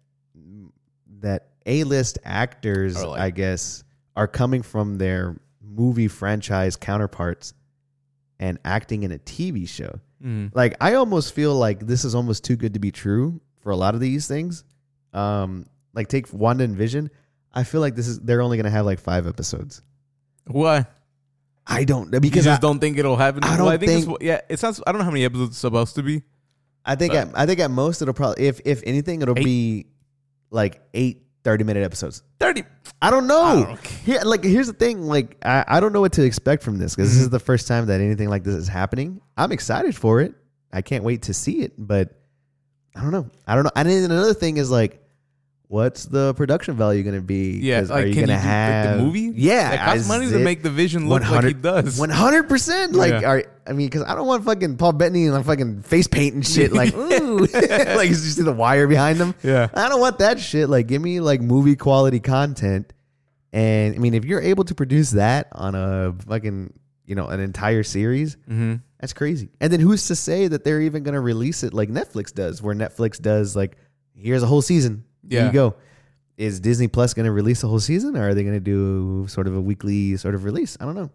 [1.22, 3.84] that A list actors, like- I guess,
[4.16, 7.56] are coming from their movie franchise counterparts
[8.40, 10.00] and acting in a TV show.
[10.24, 10.52] Mm.
[10.54, 13.76] Like I almost feel like this is almost too good to be true for a
[13.76, 14.64] lot of these things.
[15.14, 17.10] Um, like take Wanda and Vision.
[17.54, 19.82] I feel like this is they're only gonna have like five episodes.
[20.48, 20.86] Why?
[21.66, 23.44] I don't Because you I, just don't think it'll happen.
[23.44, 24.82] I don't think, it's- think- yeah, it sounds.
[24.86, 26.24] I don't know how many episodes it's supposed to be.
[26.86, 29.46] I think at, I think at most it'll probably if if anything it'll Eight?
[29.46, 29.86] be
[30.52, 32.24] like eight 30 minute episodes.
[32.40, 32.64] Thirty.
[33.02, 33.42] I don't know.
[33.44, 33.88] I don't.
[33.88, 35.02] Here, like, here's the thing.
[35.04, 37.24] Like, I, I don't know what to expect from this because this Mhm.
[37.26, 39.20] is the first time that anything like this is happening.
[39.38, 40.34] I'm excited for it.
[40.72, 42.18] I can't wait to see it, but
[42.96, 43.30] I don't know.
[43.48, 43.72] I don't know.
[43.76, 45.00] And then another thing is like,
[45.68, 47.58] what's the production value going to be?
[47.60, 49.32] Yeah, like are you going to have the movie?
[49.34, 52.00] Yeah, it costs money to make the Vision look like he does.
[52.00, 52.94] One hundred percent.
[52.94, 53.30] Like, Yeah.
[53.30, 56.36] are, I mean, because I don't want fucking Paul Bettany and like fucking face paint
[56.36, 56.72] and shit.
[56.74, 59.34] Like, ooh, like you see the wire behind them.
[59.42, 59.70] Yeah.
[59.74, 60.70] I don't want that shit.
[60.70, 62.94] Like, give me like movie quality content.
[63.52, 66.74] And I mean, if you're able to produce that on a fucking,
[67.06, 68.76] you know, an entire series, Mm-hmm.
[69.00, 69.50] that's crazy.
[69.60, 72.62] And then who's to say that they're even going to release it like Netflix does,
[72.62, 73.78] where Netflix does like,
[74.16, 75.04] here's a whole season.
[75.24, 75.48] There Yeah.
[75.48, 75.76] you go.
[76.38, 79.28] Is Disney Plus going to release a whole season, or are they going to do
[79.28, 80.76] sort of a weekly sort of release?
[80.80, 81.12] I don't know.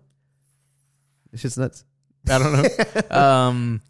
[1.33, 1.85] It's just nuts.
[2.29, 3.17] I don't know.
[3.17, 3.81] um,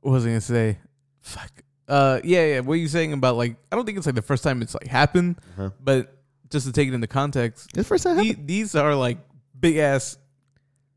[0.00, 0.78] what was I gonna say?
[1.22, 1.50] Fuck.
[1.88, 2.60] Uh, yeah, yeah.
[2.60, 3.56] What are you saying about like?
[3.72, 5.70] I don't think it's like the first time it's like happened, Uh-huh.
[5.80, 6.16] but
[6.50, 8.16] just to take it into context, the first time.
[8.18, 9.18] the- these are like
[9.58, 10.16] big ass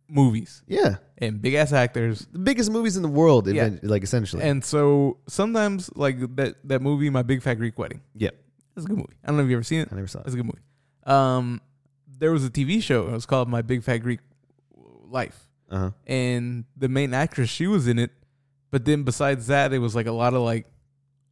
[0.10, 3.72] movies Yeah, and big ass actors, the biggest movies in the world, Yeah.
[3.84, 4.43] like essentially.
[4.43, 8.01] and so sometimes like that that movie, My Big Fat Greek Wedding.
[8.16, 8.36] Yep.
[8.76, 9.16] It's a good movie.
[9.24, 9.89] I don't know if you ever seen it.
[9.91, 10.28] I never saw it.
[10.28, 10.39] It's it.
[10.39, 10.62] a good movie.
[11.05, 11.62] Um,
[12.20, 13.08] there was a TV show.
[13.08, 14.20] It was called My Big Fat Greek
[15.10, 15.43] Life.
[15.70, 15.91] Uh huh.
[16.05, 18.12] and the main actress she was in it
[18.72, 20.66] but then besides that it was like a lot of like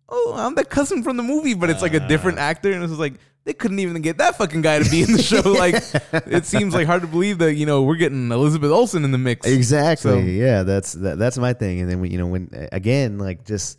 [0.10, 2.90] oh i'm the cousin from the movie but it's like a different actor and it
[2.90, 3.14] was like
[3.46, 5.76] they couldn't even get that fucking guy to be in the show like
[6.28, 9.18] it seems like hard to believe that you know we're getting elizabeth olsen in the
[9.18, 10.12] mix Exactly.
[10.12, 11.80] So- yeah, that's that, that's my thing.
[11.80, 13.78] And then we, you know, when again, like just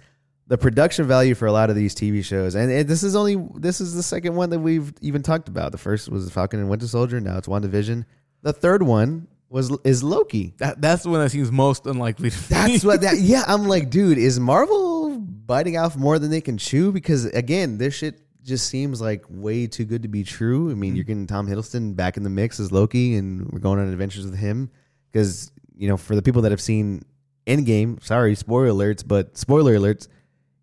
[0.49, 3.37] the production value for a lot of these TV shows, and it, this is only
[3.57, 5.73] this is the second one that we've even talked about.
[5.73, 7.21] The first was Falcon and Winter Soldier.
[7.21, 8.05] Now it's WandaVision.
[8.43, 10.55] The third one was is Loki.
[10.59, 13.17] that, that's the one that seems most unlikely to That's what that.
[13.19, 16.93] Yeah, I'm like, dude, is Marvel biting off more than they can chew?
[16.93, 20.71] Because again, this shit just seems like way too good to be true.
[20.71, 20.97] I mean, mm-hmm.
[20.97, 24.25] you're getting Tom Hiddleston back in the mix as Loki, and we're going on adventures
[24.25, 24.71] with him.
[25.13, 27.05] Because you know, for the people that have seen
[27.47, 30.09] Endgame, sorry, spoiler alerts, but spoiler alerts,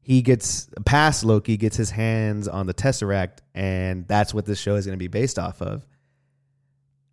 [0.01, 4.75] he gets past Loki, gets his hands on the Tesseract, and that's what this show
[4.75, 5.85] is going to be based off of.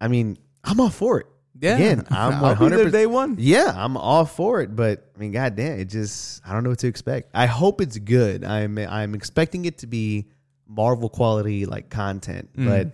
[0.00, 1.26] I mean, I'm all for it.
[1.60, 5.10] yeah Again, I'm I'll be there 100% day one Yeah, I'm all for it, but
[5.14, 7.30] I mean, goddamn, it just I don't know what to expect.
[7.34, 8.44] I hope it's good.
[8.44, 10.26] I'm I'm expecting it to be
[10.70, 12.66] Marvel quality like content, Mm.
[12.68, 12.92] but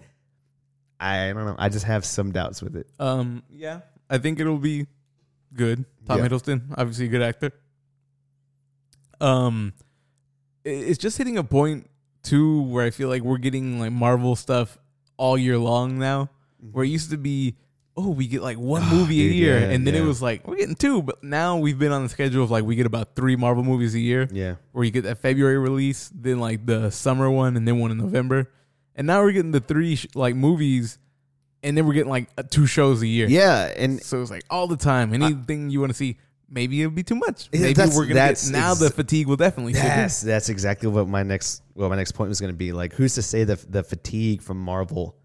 [0.98, 1.56] I don't know.
[1.58, 2.88] I just have some doubts with it.
[2.98, 4.86] um yeah i think it'll be
[5.52, 6.28] good tom Yeah.
[6.28, 7.50] hiddleston obviously a good actor
[9.20, 9.74] um
[10.64, 11.88] it's just hitting a point
[12.22, 14.78] too where I feel like we're getting like Marvel stuff
[15.16, 16.28] all year long now.
[16.72, 17.54] Where it used to be,
[17.96, 20.04] oh, we get like one movie a dude, year, yeah, and then it yeah.
[20.06, 22.76] was like we're getting two, but now we've been on the schedule of like we
[22.76, 24.28] get about three Marvel movies a year.
[24.30, 27.90] Yeah, Where you get that February release, then like the summer one, and then one
[27.90, 28.50] in November,
[28.94, 30.98] and now we're getting the three sh- like movies,
[31.62, 33.28] and then we're getting like uh, two shows a year.
[33.28, 35.14] yeah, and So it's like all the time.
[35.14, 36.18] Anything you want to see,
[36.50, 37.48] maybe it'll be too much.
[37.52, 39.78] Maybe that's- we're gonna that's get now the fatigue will definitely in.
[39.80, 42.72] that's that's exactly what my next well my next point was going to be.
[42.72, 45.16] Like, who's to say that the fatigue from Marvel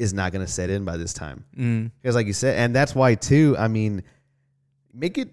[0.00, 1.44] is not going to set in by this time?
[1.56, 1.90] Mm.
[2.00, 3.54] Because, like you said, and that's why too.
[3.58, 4.02] I mean,
[4.92, 5.28] make it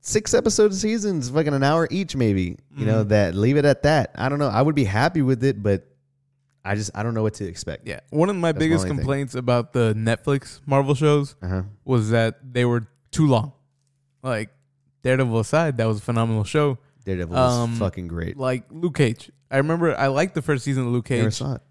[0.00, 2.56] six episode seasons, fucking an hour each, maybe.
[2.76, 3.08] You know Mhm.
[3.08, 3.34] that.
[3.34, 4.10] Leave it at that.
[4.16, 4.48] I don't know.
[4.48, 5.86] I would be happy with it, but
[6.64, 7.86] I just I don't know what to expect.
[7.86, 8.96] Yeah, one of my That's my biggest thing.
[8.96, 11.62] complaints about the Netflix Marvel shows Uh huh.
[11.84, 13.52] was that they were too long.
[14.22, 14.50] Like
[15.02, 16.78] Daredevil aside, that was a phenomenal show.
[17.04, 18.38] Daredevil was Um, fucking great.
[18.38, 21.54] Like Luke Cage, I remember I liked the first season of Luke Never Cage, saw
[21.56, 21.62] it.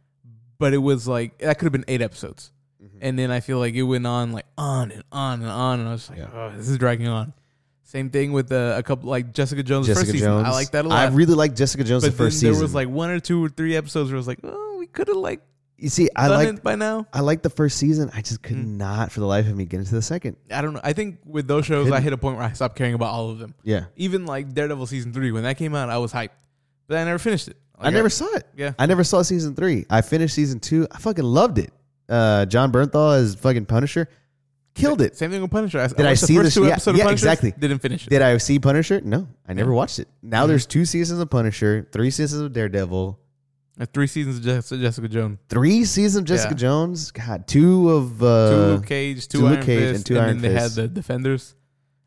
[0.60, 2.52] But it was like that could have been eight episodes,
[2.84, 2.98] Mm-hmm.
[3.02, 5.88] and then I feel like it went on like on and on and on, and
[5.88, 6.28] I was like, Yeah.
[6.34, 7.32] oh, this is dragging on.
[7.84, 10.28] Same thing with uh, a couple like Jessica Jones' Jessica first season.
[10.28, 10.48] Jones.
[10.48, 10.98] I like that a lot.
[10.98, 13.44] I really like Jessica Jones but the first then there was like one or two
[13.44, 15.42] or three episodes where I was like, oh, we could have like
[15.78, 17.08] you see, I like by now.
[17.14, 18.10] I like the first season.
[18.14, 18.78] I just could Mm.
[18.78, 20.38] not for the life of me get into the second.
[20.52, 20.80] I don't know.
[20.84, 22.04] I think with those shows, I couldn't.
[22.04, 23.54] hit a point where I stopped caring about all of them.
[23.64, 26.30] Yeah, Even like Daredevil season three, when that came out, I was hyped,
[26.88, 27.58] but I never finished it.
[27.78, 28.48] I Like, never saw it.
[28.56, 28.74] Yeah.
[28.80, 29.86] I never saw season three.
[29.90, 30.88] I finished season two.
[30.92, 31.72] I fucking loved it.
[32.08, 34.08] Uh, Jon Bernthal as fucking Punisher,
[34.76, 35.18] killed it.
[35.18, 35.80] Same thing with Punisher.
[35.80, 37.26] I, Did I watched see the this- first two yeah, episodes yeah, of Punisher?
[37.26, 37.54] exactly.
[37.58, 38.10] Didn't finish it.
[38.10, 39.02] Did I see Punisher?
[39.04, 40.08] No, I never watched it.
[40.22, 40.50] Now Mhm.
[40.50, 43.20] there's two seasons of Punisher, three seasons of Daredevil.
[43.82, 45.40] Uh, Three seasons of Jessica, Jessica Jones.
[45.50, 46.58] Three seasons of Jessica Yeah.
[46.58, 47.10] Jones.
[47.10, 50.14] God, two of two uh, Luke Cage, two, two Luke Iron Cage, Fist, and two
[50.18, 50.76] and Iron then they Fist.
[50.76, 51.56] had the Defenders.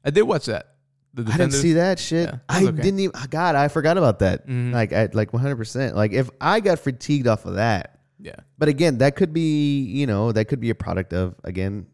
[0.04, 0.75] I did watch that.
[1.16, 2.28] The I didn't see that shit.
[2.28, 2.82] Yeah, I okay.
[2.82, 3.14] didn't even.
[3.30, 4.46] God, I forgot about that.
[4.46, 4.72] Mhm.
[4.72, 5.96] Like, I, like one hundred percent.
[5.96, 8.36] Like, if I got fatigued off of that, Yeah.
[8.58, 11.86] but again, that could be, you know, that could be a product of again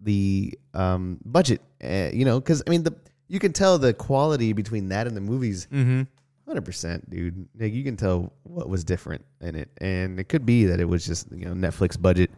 [0.00, 1.62] the um budget.
[1.82, 2.94] Uh, you know, because I mean, the
[3.28, 5.66] you can tell the quality between that and the movies.
[5.72, 6.02] Mm-hmm.
[6.46, 7.48] Hundred percent, dude.
[7.58, 10.84] Like, you can tell what was different in it, and it could be that it
[10.84, 12.30] was just you know Netflix budget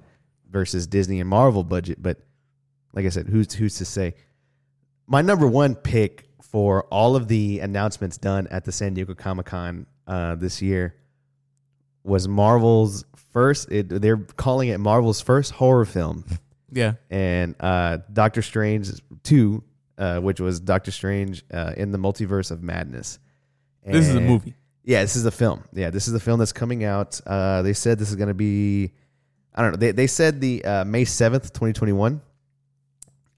[0.51, 2.01] versus Disney and Marvel budget.
[2.01, 2.18] But
[2.93, 4.14] like I said, who's who's to say?
[5.13, 9.45] My number one pick for all of the announcements done at the San Diego Comic
[9.45, 10.95] Con uh, this year
[12.03, 13.71] was Marvel's first.
[13.71, 16.25] It, they're calling it Marvel's first horror film,
[16.73, 16.95] Yeah.
[17.11, 18.89] and uh, Doctor Strange
[19.23, 19.63] two,
[19.99, 23.19] uh, which was Doctor Strange uh, in the Multiverse of Madness.
[23.85, 24.55] This is a movie.
[24.83, 25.63] yeah, this is a film.
[25.75, 27.21] Yeah, this is a film that's coming out.
[27.27, 28.93] Uh, they said this is going to be,
[29.55, 29.77] I don't know.
[29.77, 32.23] They they said the uh, May seventh, twenty twenty one.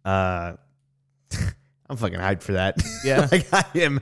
[0.05, 0.53] Uh,
[1.89, 2.77] I'm fucking hyped for that.
[3.05, 3.29] Yeah.
[3.33, 4.01] like I am.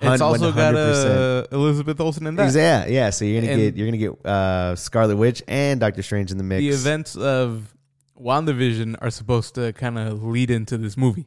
[0.00, 1.44] It's also got 100%.
[1.52, 2.52] uh, Elizabeth Olsen in that.
[2.52, 3.10] Yeah, yeah.
[3.10, 6.38] So you're gonna And- get you're gonna get uh, Scarlet Witch and Doctor Strange in
[6.38, 6.60] the mix.
[6.60, 7.74] The events of
[8.20, 11.26] WandaVision are supposed to kind of lead into this movie.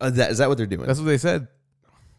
[0.00, 0.86] Uh, is that is that what they're doing?
[0.86, 1.48] That's what they said.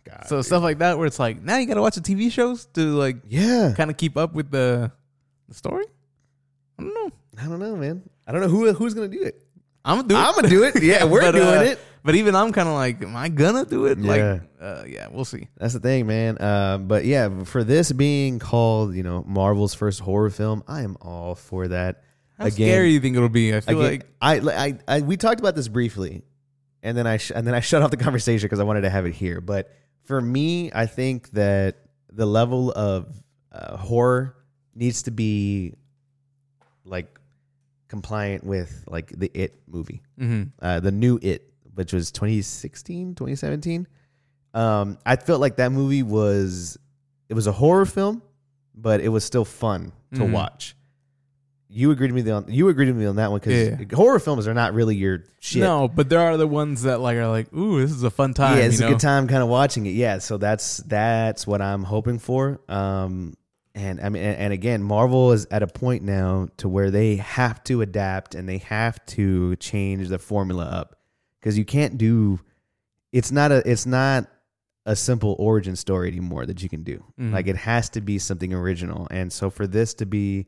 [0.04, 0.46] God, So dude.
[0.46, 2.82] stuff like that, where it's like now you got to watch the TV shows to
[2.82, 3.74] like yeah.
[3.78, 4.92] kind of keep up with the
[5.48, 5.86] the story.
[6.80, 7.12] I don't know.
[7.40, 8.02] I don't know, man.
[8.28, 9.42] I don't know who who's gonna do it.
[9.86, 10.20] I'm gonna do it.
[10.20, 10.76] I'm gonna do it.
[10.84, 11.80] Yeah, we're But, doing uh, it.
[12.04, 14.00] But even I'm kind of like, am I gonna do it?
[14.00, 14.08] Yeah.
[14.10, 15.48] Like, uh, yeah, we'll see.
[15.58, 16.38] That's the thing, man.
[16.40, 20.98] Uh, but yeah, for this being called, you know, Marvel's first horror film, I am
[21.02, 22.04] all for that.
[22.40, 23.56] How scary do you think it'll be?
[23.56, 26.24] I feel again, like I, I, I, we talked about this briefly,
[26.82, 28.90] and then I sh- and then I shut off the conversation because I wanted to
[28.90, 29.40] have it here.
[29.42, 29.72] But
[30.06, 31.78] for me, I think that
[32.12, 33.14] the level of
[33.52, 34.36] uh, horror
[34.74, 35.76] needs to be
[36.84, 37.20] like
[37.90, 40.52] compliant with like the It movie Mhm.
[40.62, 43.88] uh, the new It, which was 2016, 2017.
[44.54, 46.78] Um, I felt like that movie was
[47.30, 48.22] it was a horror film,
[48.76, 50.32] but it was still fun to Mhm.
[50.34, 50.76] watch.
[51.70, 53.96] You agreed with me on you agreed with me on that one because Yeah.
[53.96, 55.62] horror films are not really your shit.
[55.62, 58.34] no, but there are the ones that like are like, ooh, this is a fun
[58.34, 58.58] time.
[58.58, 58.90] yeah, it's a know?
[58.90, 59.92] good time kind of watching it.
[59.92, 62.60] Yeah, so that's that's what I'm hoping for.
[62.68, 63.36] Um,
[63.74, 67.16] and I mean, and, and again, Marvel is at a point now to where they
[67.16, 70.98] have to adapt and they have to change the formula up
[71.42, 72.40] because you can't do.
[73.12, 73.70] It's not a.
[73.70, 74.28] It's not
[74.86, 77.04] a simple origin story anymore that you can do.
[77.20, 77.32] Mhm.
[77.34, 79.08] Like it has to be something original.
[79.12, 80.48] And so for this to be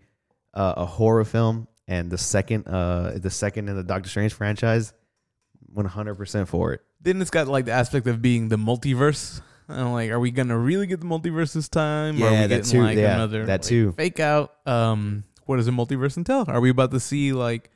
[0.56, 4.94] uh, a horror film and the second, uh, the second in the Doctor Strange franchise,
[5.72, 6.82] one hundred percent for it.
[7.02, 9.41] Then it's got like the aspect of being the multiverse.
[9.70, 12.22] I'm like, are we gonna really get the multiverse this time?
[12.22, 12.82] or are Yeah, we that getting too.
[12.84, 13.91] like Yeah, another that like, too.
[13.94, 14.54] fake out?
[14.66, 16.46] Um, what does a multiverse entail?
[16.48, 17.70] Are we about to see like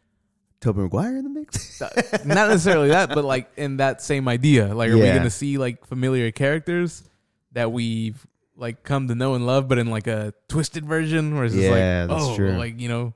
[0.59, 1.79] Tobey Maguire in the mix.
[2.25, 4.73] not necessarily that, but like in that same idea?
[4.73, 5.17] Like, are we Yeah.
[5.17, 7.03] gonna see like familiar characters
[7.51, 11.45] that we've like come to know and love, but in like a twisted version, where
[11.45, 12.51] it's just Yeah, like, that's oh, true.
[12.57, 13.13] like you know,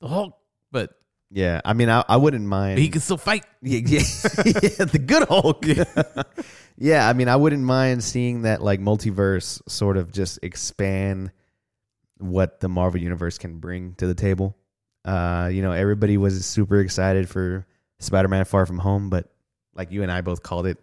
[0.00, 0.36] the Hulk,
[0.72, 0.90] but
[1.30, 2.78] yeah, I mean, I, I wouldn't mind.
[2.78, 3.44] he can still fight.
[3.62, 3.98] yeah, yeah,
[4.44, 5.64] yeah, the good Hulk.
[6.82, 7.06] Yeah.
[7.06, 11.30] I mean, I wouldn't mind seeing that like multiverse sort of just expand
[12.16, 14.56] what the Marvel universe can bring to the table.
[15.04, 17.66] Uh, you know, everybody was super excited for
[18.00, 19.32] Spider-Man: Far From Home, but
[19.74, 20.78] like you and I both called it,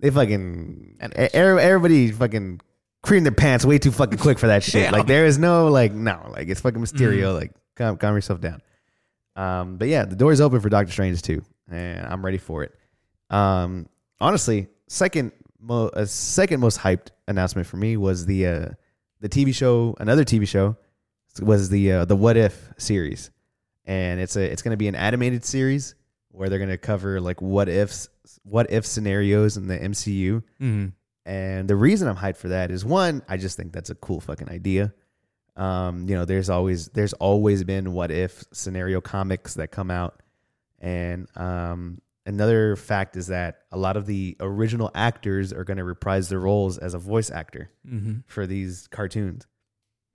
[0.00, 2.60] they fucking And- e- everybody fucking
[3.02, 4.92] creamed their pants way too fucking quick for that shit.
[4.92, 7.32] Like there is no like no, like it's fucking Mysterio.
[7.32, 7.34] Mhm.
[7.34, 8.62] Like calm, calm yourself down.
[9.36, 12.62] Um, but yeah, the door is open for Doctor Strange too, and I'm ready for
[12.64, 12.72] it.
[13.30, 13.86] Um,
[14.20, 18.68] honestly, second mo- uh, second most hyped announcement for me was the uh,
[19.20, 20.76] the TV show, another TV show,
[21.40, 23.30] was the uh, the What If series,
[23.84, 25.94] and it's a it's going to be an animated series
[26.30, 28.08] where they're going to cover like what ifs,
[28.42, 30.42] what if scenarios in the MCU.
[30.60, 30.86] Mm-hmm.
[31.26, 34.20] And the reason I'm hyped for that is one, I just think that's a cool
[34.20, 34.92] fucking idea.
[35.56, 40.22] Um, you know, there's always there's always been what if scenario comics that come out,
[40.80, 45.84] and um, another fact is that a lot of the original actors are going to
[45.84, 48.20] reprise their roles as a voice actor Mm-hmm.
[48.26, 49.46] for these cartoons.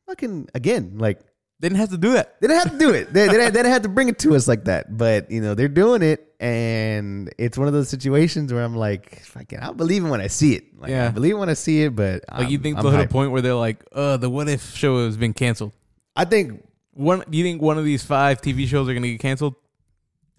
[0.08, 1.20] Fucking again, like
[1.60, 2.40] They didn't have to do that.
[2.40, 3.12] they didn't have to do it.
[3.12, 4.96] They, they, didn't, they didn't have to bring it to us like that.
[4.96, 9.22] But you know, they're doing it, and it's one of those situations where I'm like,
[9.26, 10.80] fucking, I'll believe it when I see it.
[10.80, 11.96] Like, I believe it when I see it.
[11.96, 14.30] But Like you I'm- think I'm they'll hit a point where they're like, uh, the
[14.30, 15.72] what if show has been canceled.
[16.16, 19.20] I think One, do you think one of these five TV shows are gonna get
[19.20, 19.56] canceled,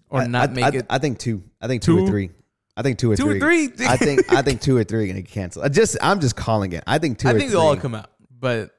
[0.09, 0.85] or I- not I, make I, it?
[0.89, 1.43] I think two.
[1.61, 2.03] I think two, Two?
[2.05, 2.29] or three.
[2.77, 3.67] I think two or Two or three.
[3.67, 3.87] three?
[3.87, 5.65] I think I think two or three are gonna get canceled.
[5.65, 6.81] I just I'm just calling it.
[6.87, 7.27] I think two.
[7.27, 8.09] I think they'll all come out,
[8.39, 8.73] but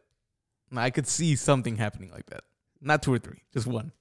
[0.79, 2.43] I could see something happening like that.
[2.81, 3.93] Not two or three, just one.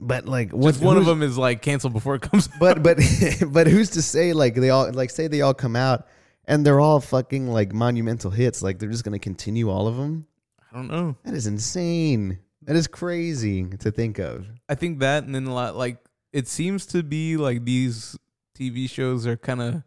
[0.00, 2.48] But like, what, Just one of them is like canceled before it comes.
[2.48, 2.58] out.
[2.60, 2.98] But but
[3.48, 6.06] but who's to say like they all like say they all come out
[6.44, 8.62] and they're all fucking like monumental hits?
[8.62, 10.26] Like they're just gonna continue all of them?
[10.72, 11.16] I don't know.
[11.24, 12.38] That is insane.
[12.62, 14.46] That is crazy to think of.
[14.68, 15.96] I think that, and then a lot like
[16.32, 18.16] it seems to be like these
[18.56, 19.82] TV shows are kind of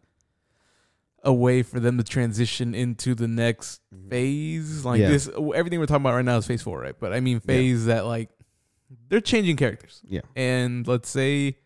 [1.22, 4.84] a way for them to transition into the next phase.
[4.84, 5.08] Like Yeah.
[5.08, 6.94] this, everything we're talking about right now is phase four, right?
[6.98, 8.28] But I mean phase that like
[9.08, 10.00] they're changing characters.
[10.04, 10.22] Yeah.
[10.36, 11.56] And let's say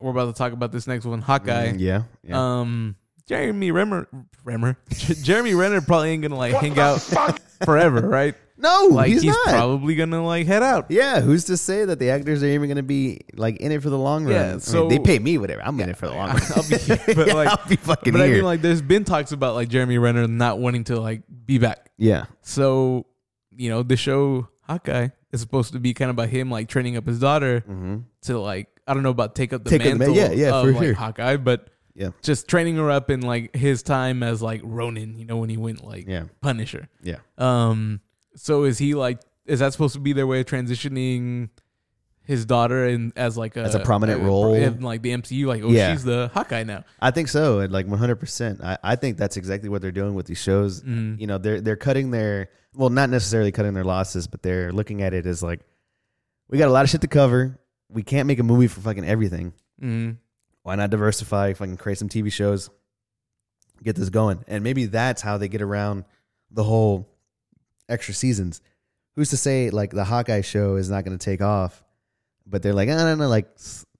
[0.00, 1.72] we're about to talk about this next one, Hawkeye.
[1.72, 2.02] Mm, yeah.
[2.22, 2.60] Yeah.
[2.60, 2.96] Um,
[3.26, 4.06] Jeremy Renner,
[4.44, 7.00] Renner, Jeremy Renner probably ain't gonna like hang out
[7.64, 8.34] forever, right?
[8.58, 9.48] No, Like he's, he's, not.
[9.48, 10.86] probably gonna like head out.
[10.90, 13.90] yeah, who's to say that the actors are even to be like in it for
[13.90, 14.32] the long run?
[14.34, 15.62] Yeah, I mean, so- they pay me whatever.
[15.62, 16.40] I'm in it for the long run.
[16.56, 19.04] I'll be here, but Yeah, like, I'll be fucking but I mean, like, there's been
[19.04, 21.90] talks about like Jeremy Renner not wanting to like be back.
[21.98, 23.06] yeah, So,
[23.56, 26.96] you know, the show Hawkeye is supposed to be kind of about him like training
[26.96, 29.84] up his daughter hmm to like I don't know about take up the Take up
[29.84, 30.94] the man- mantle, yeah, yeah, of for like sure.
[30.94, 35.18] Hawkeye, but yeah, just training her up in like his time as like Ronin.
[35.18, 36.88] You know, when he went like yeah, Punisher.
[37.02, 37.16] yeah.
[37.38, 38.00] Um,
[38.36, 39.20] so is he like?
[39.46, 41.50] Is that supposed to be their way of transitioning
[42.24, 44.54] his daughter in as like a As a prominent role?
[44.54, 45.46] in like the MCU?
[45.46, 45.92] Like, oh, Yeah.
[45.92, 46.84] she's the Hawkeye now.
[47.00, 47.60] I think so.
[47.60, 48.16] and, Like 100.
[48.16, 50.82] percent I I think that's exactly what they're doing with these shows.
[50.82, 51.20] Mhm.
[51.20, 55.00] You know, they're they're cutting their well, not necessarily cutting their losses, but they're looking
[55.02, 55.60] at it as like
[56.48, 57.58] we got a lot of shit to cover.
[57.88, 59.52] We can't make a movie for fucking everything.
[59.80, 60.10] hmm
[60.62, 61.52] Why not diversify?
[61.52, 62.68] Fucking create some TV shows.
[63.84, 66.04] Get this going, and maybe that's how they get around
[66.50, 67.08] the whole
[67.88, 68.60] extra seasons.
[69.16, 71.82] Who's to say like the Hawkeye show is not going to take off?
[72.46, 73.48] But they're like, I don't know, like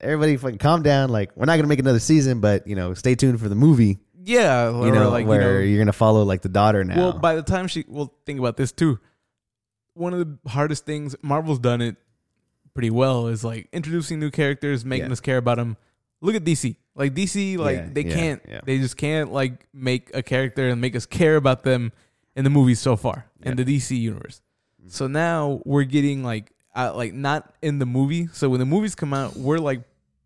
[0.01, 1.09] everybody fucking calm down.
[1.11, 3.55] Like we're not going to make another season, but you know, stay tuned for the
[3.55, 3.99] movie.
[4.23, 6.97] Yeah, You know, like where you know, you're going to follow like the daughter now.
[6.97, 8.99] Well, by the time she, well, think about this too.
[9.95, 11.97] One of the hardest things Marvel's done it
[12.75, 15.13] pretty well is like introducing new characters, making Yeah.
[15.13, 15.77] us care about them.
[16.21, 16.77] Look at DC.
[16.95, 20.81] Like DC, like Yeah, they yeah, can't, they just can't like make a character and
[20.81, 21.93] make us care about them
[22.37, 24.41] in the movies so far in the DC universe.
[24.81, 24.91] Mm-hmm.
[24.91, 28.29] So now we're getting like, uh, like not in the movie.
[28.33, 29.79] So when the movies come out, we're like,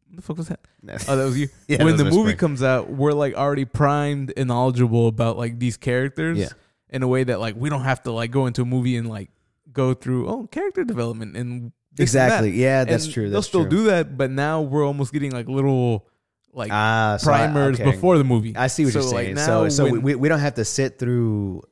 [0.08, 0.60] what the fuck was that?
[1.08, 1.48] Oh, that was you.
[1.68, 2.36] Yeah, when was the movie spring.
[2.36, 6.48] comes out, we're like already primed and knowledgeable about like these characters Yeah.
[6.88, 9.08] in a way that like we don't have to like go into a movie and
[9.08, 9.30] like
[9.72, 12.50] go through oh character development and and exactly.
[12.50, 12.56] that.
[12.56, 13.30] Yeah, that's And true.
[13.30, 13.70] They'll still true.
[13.70, 16.08] do that, but now we're almost getting like little
[16.52, 17.88] like ah, so I- primers okay.
[17.90, 18.56] before the movie.
[18.56, 19.34] I see what you're So, like, saying.
[19.36, 21.62] now so so when- we, we don't have to sit through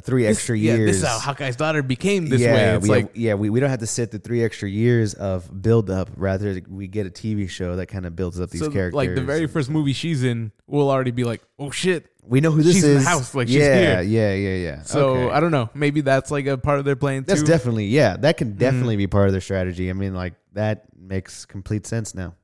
[0.00, 0.78] three this- extra years.
[0.78, 2.76] yeah, this is how Hawkeye's daughter became this yeah, way.
[2.76, 5.62] It's we like yeah, we, we don't have to sit the three extra years of
[5.62, 6.10] build up.
[6.16, 8.94] Rather, we get a TV show that kind of builds up these so characters.
[8.94, 12.06] like the very first movie she's in, we'll already be like, oh shit.
[12.22, 13.06] we know who this she's in the is.
[13.06, 14.02] house, like, she's yeah, here.
[14.02, 14.82] yeah, yeah, yeah.
[14.82, 15.34] So Okay.
[15.34, 15.70] I don't know.
[15.74, 17.26] Maybe that's like a part of their plan too.
[17.28, 18.16] that's definitely yeah.
[18.16, 18.58] That can Mm-hmm.
[18.58, 19.88] definitely be part of their strategy.
[19.90, 22.34] I mean, like that makes complete sense now.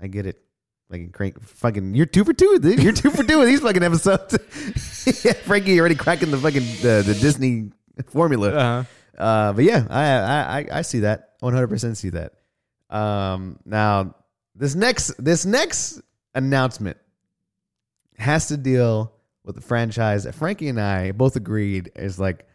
[0.00, 0.42] I get it.
[0.90, 2.58] Like crank, fucking, you're two for two.
[2.58, 2.82] Dude.
[2.82, 4.36] You're two for two with these fucking episodes.
[5.24, 7.70] yeah, Frankie already cracking the fucking the, the Disney
[8.08, 8.50] formula.
[8.50, 8.84] uh-huh.
[9.16, 11.34] Uh, but yeah, I, I I see that.
[11.40, 12.32] One hundred percent see that.
[12.88, 14.14] Um, now
[14.54, 16.00] this next this next
[16.34, 16.96] announcement
[18.16, 19.12] has to deal
[19.44, 22.46] with the franchise that Frankie and I both agreed is like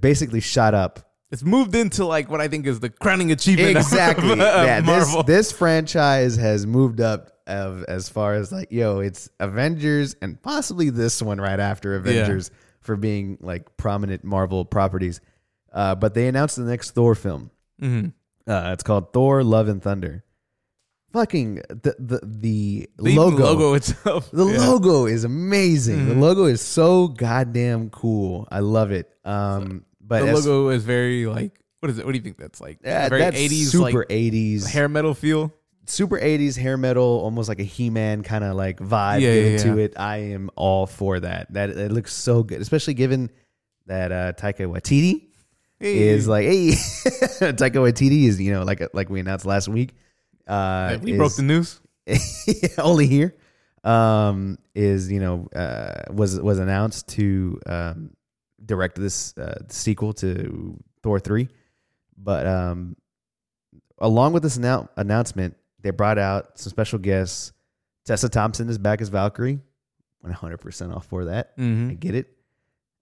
[0.00, 1.13] basically shot up.
[1.34, 3.76] It's moved into like what I think is the crowning achievement.
[3.76, 4.30] Exactly.
[4.32, 5.22] Of, of yeah, this Marvel.
[5.24, 10.90] this franchise has moved up of as far as like yo, it's Avengers and possibly
[10.90, 15.20] this one right after Avengers for being like prominent Marvel properties.
[15.72, 17.50] Uh, but they announced the next Thor film.
[17.82, 18.12] Mhm.
[18.46, 20.22] Uh, it's called Thor: Love and Thunder.
[21.12, 23.44] Fucking the the the, The logo.
[23.44, 24.30] logo itself.
[24.32, 24.68] The Yeah.
[24.68, 26.08] logo is amazing.
[26.08, 26.20] The Mhm.
[26.20, 28.46] logo is so goddamn cool.
[28.50, 29.10] I love it.
[29.24, 32.04] Um, but the as- logo is very like what is it?
[32.06, 32.78] What do you think that's like?
[32.84, 35.52] yeah, very that's 80s super like 80s hair metal feel.
[35.86, 39.58] super 80s hair metal, almost like a He-Man kind of like vibe Yeah, given yeah,
[39.58, 39.84] to yeah.
[39.84, 39.94] it.
[39.98, 41.52] I am all for that.
[41.52, 43.30] That it looks so good, especially given
[43.86, 45.26] that uh Taika Waititi
[45.80, 46.68] is like, hey,
[47.52, 49.92] Taika Waititi is you know like like we announced last week.
[50.46, 51.80] Uh, we is- broke the news.
[52.78, 53.34] only here
[53.82, 58.10] um is you know uh was was announced to um
[58.64, 61.48] direct this uh sequel to Thor 3
[62.16, 62.96] but um
[63.98, 67.52] along with this annou- announcement they brought out some special guests.
[68.06, 69.60] Tessa Thompson is back as Valkyrie.
[70.24, 71.56] 100% off for that.
[71.58, 71.90] Mm-hmm.
[71.90, 72.30] I get it.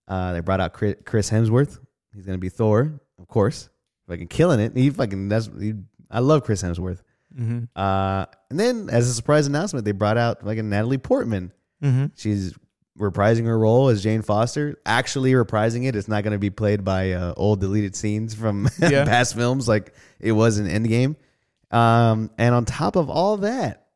[0.08, 1.78] Uh they brought out Chris Chris Hemsworth.
[2.14, 3.68] He's going to be Thor of course.
[4.08, 4.76] Fucking killing it.
[4.76, 5.74] He fucking that's he,
[6.10, 7.02] I love Chris Hemsworth.
[7.38, 7.64] Mm-hmm.
[7.74, 11.50] uh, and then, as a surprise announcement, they brought out like a Natalie Portman.
[11.82, 12.06] Mm-hmm.
[12.14, 12.54] She's
[12.98, 14.76] reprising her role as Jane Foster.
[14.84, 15.96] Actually, reprising it.
[15.96, 19.04] It's not going to be played by uh, old deleted scenes from Yeah.
[19.04, 21.16] past films like it was in Endgame.
[21.76, 23.86] Um, and on top of all that,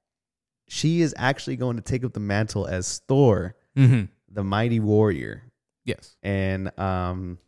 [0.68, 4.04] she is actually going to take up the mantle as Thor, Mm-hmm.
[4.32, 5.42] the mighty warrior.
[5.84, 6.16] Yes.
[6.22, 7.38] And um,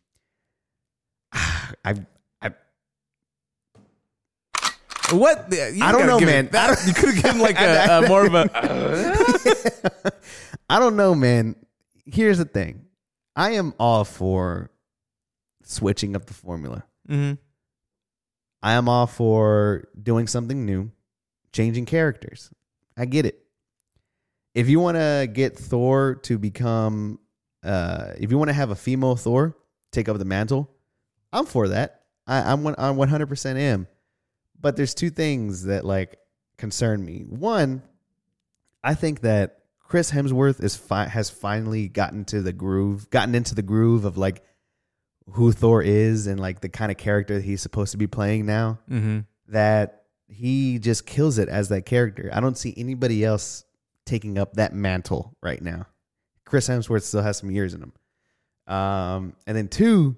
[1.32, 1.94] I
[5.10, 5.46] What?
[5.52, 6.48] You I don't know, man.
[6.52, 10.12] that- you could have given like a, a more of a.
[10.70, 11.56] I don't know, man.
[12.04, 12.86] Here's the thing.
[13.36, 14.70] I am all for
[15.62, 16.84] switching up the formula.
[17.06, 17.32] hmm
[18.62, 20.90] I am all for doing something new,
[21.52, 22.50] changing characters.
[22.96, 23.38] I get it.
[24.54, 27.20] If you want to get Thor to become,
[27.62, 29.56] uh, if you want to have a female Thor
[29.92, 30.68] take up the mantle,
[31.32, 32.02] I'm for that.
[32.26, 33.86] I, I'm I 100% am.
[34.60, 36.18] But there's two things that like
[36.56, 37.20] concern me.
[37.28, 37.82] One,
[38.82, 43.54] I think that Chris Hemsworth is fi- has finally gotten to the groove, gotten into
[43.54, 44.42] the groove of like
[45.32, 48.78] who Thor is and like the kind of character he's supposed to be playing now.
[48.88, 52.30] hmm That he just kills it as that character.
[52.32, 53.64] I don't see anybody else
[54.04, 55.86] taking up that mantle right now.
[56.44, 57.92] Chris Hemsworth still has some years in him.
[58.74, 60.16] Um, and then two,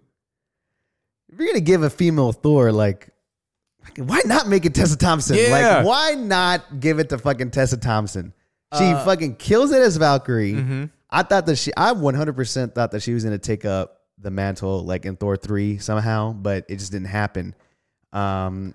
[1.29, 3.11] if you're gonna give a female Thor like
[3.97, 5.37] why not make it Tessa Thompson?
[5.37, 5.79] Yeah.
[5.79, 8.33] Like, why not give it to fucking Tessa Thompson?
[8.79, 10.55] She Uh, fucking kills it as Valkyrie.
[10.55, 14.03] hmm I thought that she, I 100% thought that she was going to take up
[14.19, 17.55] the mantle like in Thor 3 somehow, but it just didn't happen.
[18.13, 18.75] Um,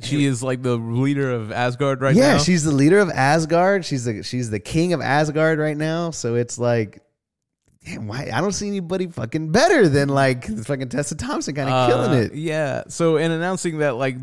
[0.00, 2.32] She is like the leader of Asgard right yeah, now.
[2.34, 3.84] Yeah, she's the leader of Asgard.
[3.84, 6.12] She's the, she's the king of Asgard right now.
[6.12, 7.00] So it's like,
[7.88, 8.30] damn, why?
[8.32, 12.12] I don't see anybody fucking better than like fucking Tessa Thompson kind of Uh, killing
[12.24, 12.34] it.
[12.34, 12.84] Yeah.
[12.88, 14.16] So in announcing that, like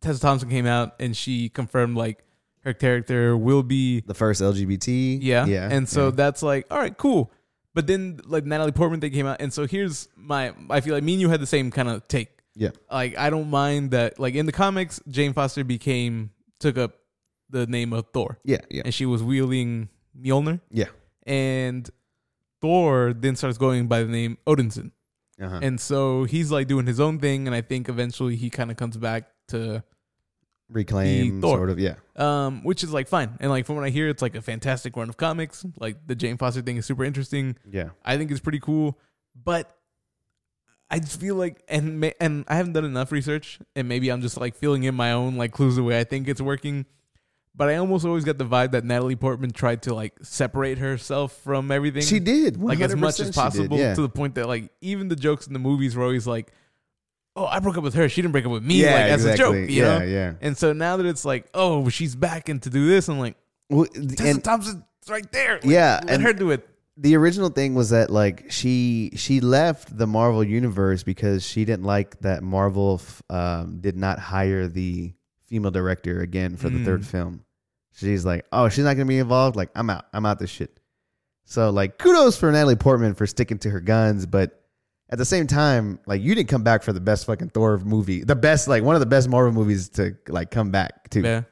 [0.00, 2.24] Tessa Thompson came out and she confirmed like
[2.64, 5.18] her character will be The first LGBT.
[5.22, 5.68] yeah, Yeah.
[5.70, 6.10] and so yeah.
[6.14, 7.30] that's like all right, cool.
[7.74, 11.04] But then like Natalie Portman they came out, and so here's my I feel like
[11.04, 12.28] me and you had the same kind of take.
[12.54, 12.70] yeah.
[12.90, 16.96] Like I don't mind that like in the comics Jane Foster became took up
[17.48, 18.58] the name of Thor, Yeah.
[18.70, 18.82] Yeah.
[18.84, 19.88] and she was wielding
[20.20, 20.86] Mjolnir, Yeah.
[21.26, 21.88] and
[22.60, 24.92] Thor then starts going by the name Odinson.
[25.40, 25.60] Uh-huh.
[25.62, 28.76] And so he's like doing his own thing, and I think eventually he kind of
[28.76, 29.82] comes back to,
[30.68, 31.56] Reclaim, Thor.
[31.56, 31.78] sort of.
[31.80, 31.94] Yeah.
[32.16, 33.36] um, which is like fine.
[33.40, 35.64] And like from what I hear, it's like a fantastic run of comics.
[35.78, 37.56] Like the Jane Foster thing is super interesting.
[37.68, 37.88] Yeah.
[38.04, 38.98] I think it's pretty cool,
[39.34, 39.74] but
[40.90, 44.36] I just feel like, and and I haven't done enough research, and maybe I'm just
[44.36, 46.86] like filling in my own like clues the way I think it's working.
[47.54, 51.32] But I almost always got the vibe that Natalie Portman tried to like separate herself
[51.42, 52.62] from everything She did.
[52.62, 53.94] like as much as she did, possible yeah.
[53.94, 56.52] to the point that like even the jokes in the movies were always like,
[57.36, 58.08] "Oh, I broke up with her.
[58.08, 59.98] She didn't break up with me." like as a joke, you yeah.
[59.98, 60.04] know.
[60.04, 60.32] Yeah.
[60.40, 63.36] And so now that it's like, "Oh, she's back and to do this," I'm like,
[63.68, 65.54] Well, Tessa and Thompson's right there.
[65.54, 66.66] Like, Yeah, let and- her do it.
[66.96, 71.84] the original thing was that like she she left the Marvel universe because she didn't
[71.84, 75.12] like that Marvel f- um, did not hire the
[75.50, 76.84] female director again for the Mm.
[76.86, 77.44] third film.
[77.92, 79.56] She's like, oh, she's not gonna be involved.
[79.56, 80.06] Like, I'm out.
[80.14, 80.78] I'm out this shit.
[81.44, 84.56] So like, kudos for Natalie Portman for sticking to her guns, but
[85.10, 88.22] at the same time, like, you didn't come back for the best fucking Thor movie,
[88.22, 91.20] the best like one of the best Marvel movies to like come back to.
[91.20, 91.42] Yeah.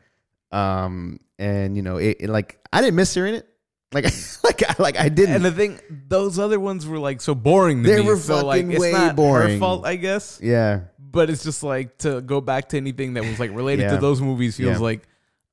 [0.53, 3.47] Um, and you know, it, it, like I didn't miss her in it.
[3.93, 4.05] Like,
[4.45, 5.35] like, I, like I didn't.
[5.37, 8.07] And the thing, those other ones were like so boring to They me.
[8.07, 9.59] were so like fucking it's way boring.
[9.59, 10.39] fault, I guess.
[10.43, 10.83] yeah.
[11.11, 13.93] But it's just like to go back to anything that was like related Yeah.
[13.93, 14.83] to those movies feels Yeah.
[14.83, 15.03] like,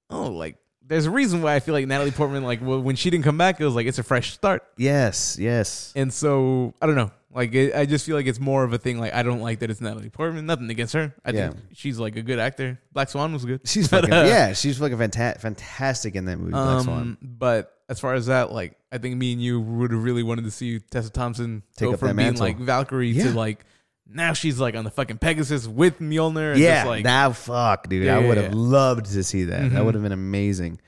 [0.10, 3.10] oh, like there's a reason why I feel like Natalie Portman, like well, when she
[3.10, 4.64] didn't come back, it was like it's a fresh start.
[4.78, 5.38] Yes.
[5.40, 5.94] Yes.
[5.96, 7.12] And so I don't know.
[7.34, 9.00] Like it, I just feel like it's more of a thing.
[9.00, 10.46] Like I don't like that it's Natalie Portman.
[10.46, 11.14] Nothing against her.
[11.26, 11.50] I Yeah.
[11.50, 12.80] think she's like a good actor.
[12.94, 13.62] Black Swan was good.
[13.68, 14.54] She's But, fucking uh, yeah.
[14.54, 16.52] She's fucking fanta- fantastic in that movie.
[16.52, 16.98] Black Swan.
[17.02, 20.24] Um, but as far as that, like I think me and you would have really
[20.24, 22.46] wanted to see Tessa Thompson Take go from being mantle.
[22.46, 23.24] like Valkyrie Yeah.
[23.26, 23.66] to like
[24.08, 26.52] now she's like on the fucking Pegasus with Mjolnir.
[26.54, 26.76] And Yeah.
[26.76, 28.06] just like now, fuck, dude.
[28.06, 28.60] Yeah, I would have yeah.
[28.60, 29.72] loved to see that.
[29.72, 29.86] That Mhm.
[29.86, 30.80] would have been amazing.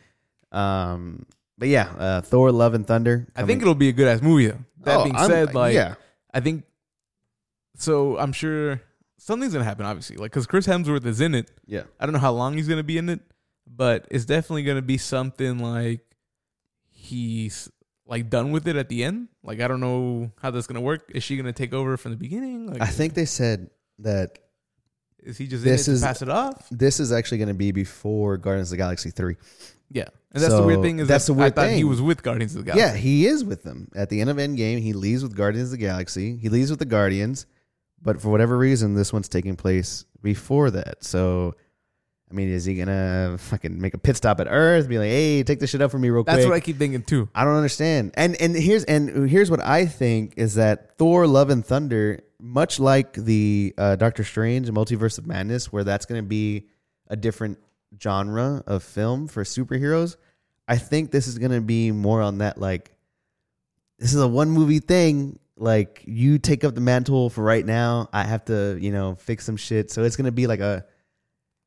[0.51, 1.26] Um.
[1.57, 3.28] But yeah, uh, Thor: Love and Thunder.
[3.36, 4.59] I think it'll be a good ass movie though.
[4.84, 5.95] That Oh, being I'm- said, like yeah,
[6.34, 6.65] I think
[7.78, 8.18] so.
[8.20, 8.80] I'm sure
[9.18, 9.86] something's gonna happen.
[9.86, 11.49] Obviously, like because Chris Hemsworth is in it.
[11.65, 11.84] yeah.
[11.99, 13.22] I don't know how long he's gonna be in it,
[13.65, 16.01] but it's definitely gonna be something like
[16.89, 17.70] he's
[18.08, 19.28] like done with it at the end.
[19.43, 21.12] Like I don't know how that's gonna work.
[21.14, 22.68] Is she gonna take over from the beginning?
[22.72, 24.39] Like, I think they said that
[25.20, 26.68] is he just this in it is- to pass it off?
[26.72, 29.36] this is actually going to be before Guardians of the Galaxy three.
[29.89, 32.01] Yeah, and that's the weird thing is that's that the weird I thought he was
[32.01, 32.86] with Guardians of the Galaxy.
[32.88, 34.80] Yeah, he is with them at the end of Endgame.
[34.82, 36.38] He leaves with Guardians of the Galaxy.
[36.38, 37.45] He leaves with the Guardians,
[38.01, 41.03] but for whatever reason, this one's taking place before that.
[41.03, 41.55] So,
[42.30, 44.89] I mean, is he gonna fucking make a pit stop at Earth?
[44.89, 46.36] Be like, hey, take this shit up for me real quick.
[46.36, 47.30] That's what I keep thinking too.
[47.34, 48.11] I don't understand.
[48.15, 52.80] And and here's and here's what I think is that Thor: Love and Thunder, much
[52.80, 56.67] like the uh, Doctor Strange Multiverse of Madness, where that's going to be
[57.07, 57.59] a different
[58.01, 60.17] genre of film for superheroes.
[60.67, 62.91] I think this is going to be more on that like
[63.99, 65.39] this is a one movie thing.
[65.55, 68.09] Like you take up the mantle for right now.
[68.13, 69.89] I have to, you know, fix some shit.
[69.91, 70.86] So it's going to be like a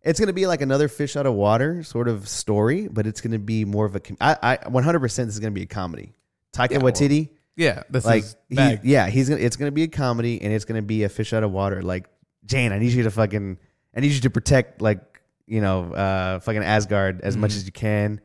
[0.02, 3.20] it's going to be like another fish out of water sort of story, but it's
[3.20, 4.00] going to be more of a.
[4.00, 6.14] com- I, I 100% this is going to be a comedy.
[6.54, 8.80] Taika well, Waititi, Yeah, this like, is he, bag.
[8.82, 9.40] yeah, he's gonna.
[9.40, 11.52] It's going to be a comedy, and it's going to be a fish out of
[11.52, 11.82] water.
[11.82, 12.06] Like
[12.44, 13.58] Jane, I need you to fucking.
[13.94, 17.56] I need you to protect, like you know, uh, fucking Asgard as much Mhm.
[17.56, 18.20] as you can,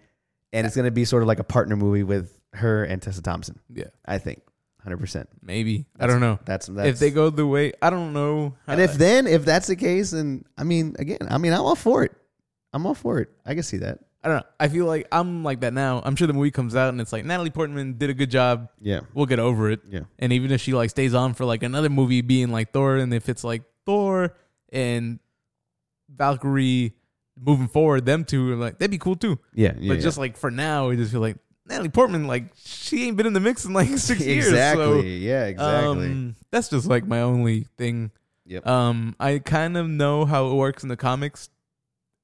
[0.53, 3.21] and it's going to be sort of like a partner movie with her and Tessa
[3.21, 3.59] Thompson.
[3.73, 4.41] yeah, I think,
[4.85, 5.25] 100%.
[5.41, 5.85] maybe.
[5.99, 6.39] I don't know.
[6.45, 6.87] That's that's.
[6.87, 8.55] if they go the way, I don't know.
[8.67, 11.75] and if then if that's the case, and I mean, again, I mean, I'm all
[11.75, 12.11] for it.
[12.73, 13.29] I'm all for it.
[13.45, 13.99] I can see that.
[14.25, 14.45] I don't know.
[14.59, 16.01] I feel like I'm like that now.
[16.03, 18.69] I'm sure the movie comes out and it's like Natalie Portman did a good job.
[18.81, 19.01] Yeah.
[19.13, 19.81] We'll get over it.
[19.87, 20.01] Yeah.
[20.17, 23.13] And even if she like stays on for like another movie being like Thor, and
[23.13, 24.35] if it's like Thor
[24.73, 25.19] and
[26.09, 26.95] Valkyrie
[27.39, 29.37] moving forward, them two are like that'd be cool too.
[29.53, 29.73] Yeah.
[29.77, 31.37] yeah but just like for now, we just feel like
[31.67, 34.47] Natalie Portman, like she ain't been in the mix in like six years.
[34.47, 34.83] exactly.
[34.85, 36.07] So, yeah, exactly.
[36.07, 38.11] um, that's just like my only thing.
[38.45, 38.67] Yep.
[38.67, 41.49] Um, I kind of know how it works in the comics,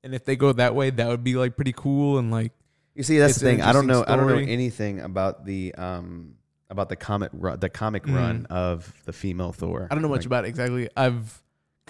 [0.03, 2.51] and if they go that way, that would be like pretty cool and like
[2.93, 3.61] you see, that's the thing.
[3.61, 3.99] I don't know.
[4.01, 6.35] interesting I don't know anything about the um
[6.69, 8.15] about the comic ru- the comic Mhm.
[8.15, 9.87] run of the female Thor.
[9.89, 10.87] I don't know much Like, about it exactly.
[10.95, 11.40] I've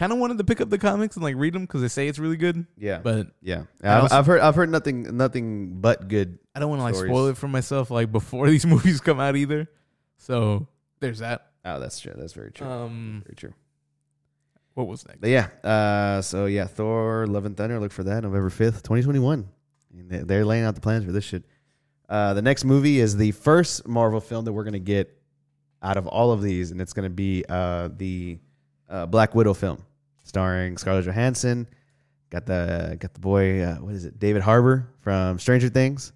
[0.02, 2.08] kind of wanted to pick up the comics and like read them because they say
[2.08, 3.66] it's really good, Yeah, but yeah.
[3.84, 4.42] I've, also- I've heard.
[4.42, 5.16] I've heard nothing.
[5.16, 6.40] Nothing but good.
[6.56, 9.36] I don't want to like spoil it for myself like before these movies come out
[9.36, 9.70] either.
[10.18, 10.68] So
[11.02, 11.46] there's that.
[11.64, 12.14] Oh, that's true.
[12.18, 12.66] That's very true.
[12.68, 13.54] Um, very true.
[14.74, 15.22] what was next?
[15.22, 15.50] But yeah.
[15.64, 16.24] Uh.
[16.24, 17.80] So yeah, Thor: Love and Thunder.
[17.80, 19.50] Look for that November fifth, twenty twenty one.
[19.94, 21.44] They're laying out the plans for this shit.
[22.10, 25.16] Uh, the next movie is the first Marvel film that we're gonna get
[25.84, 28.40] out of all of these, and it's gonna be uh the
[28.90, 29.86] uh, Black Widow film
[30.24, 31.68] starring Scarlett Johansson.
[32.30, 33.62] Got the got the boy.
[33.62, 34.18] Uh, what is it?
[34.20, 36.14] David Harbour from Stranger Things.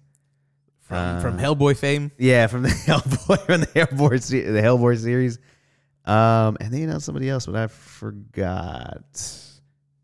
[0.80, 2.10] From uh, from Hellboy fame.
[2.18, 5.38] Yeah, from the Hellboy from the Hellboy se- the Hellboy series.
[6.04, 9.02] Um, and they announced somebody else, but I forgot.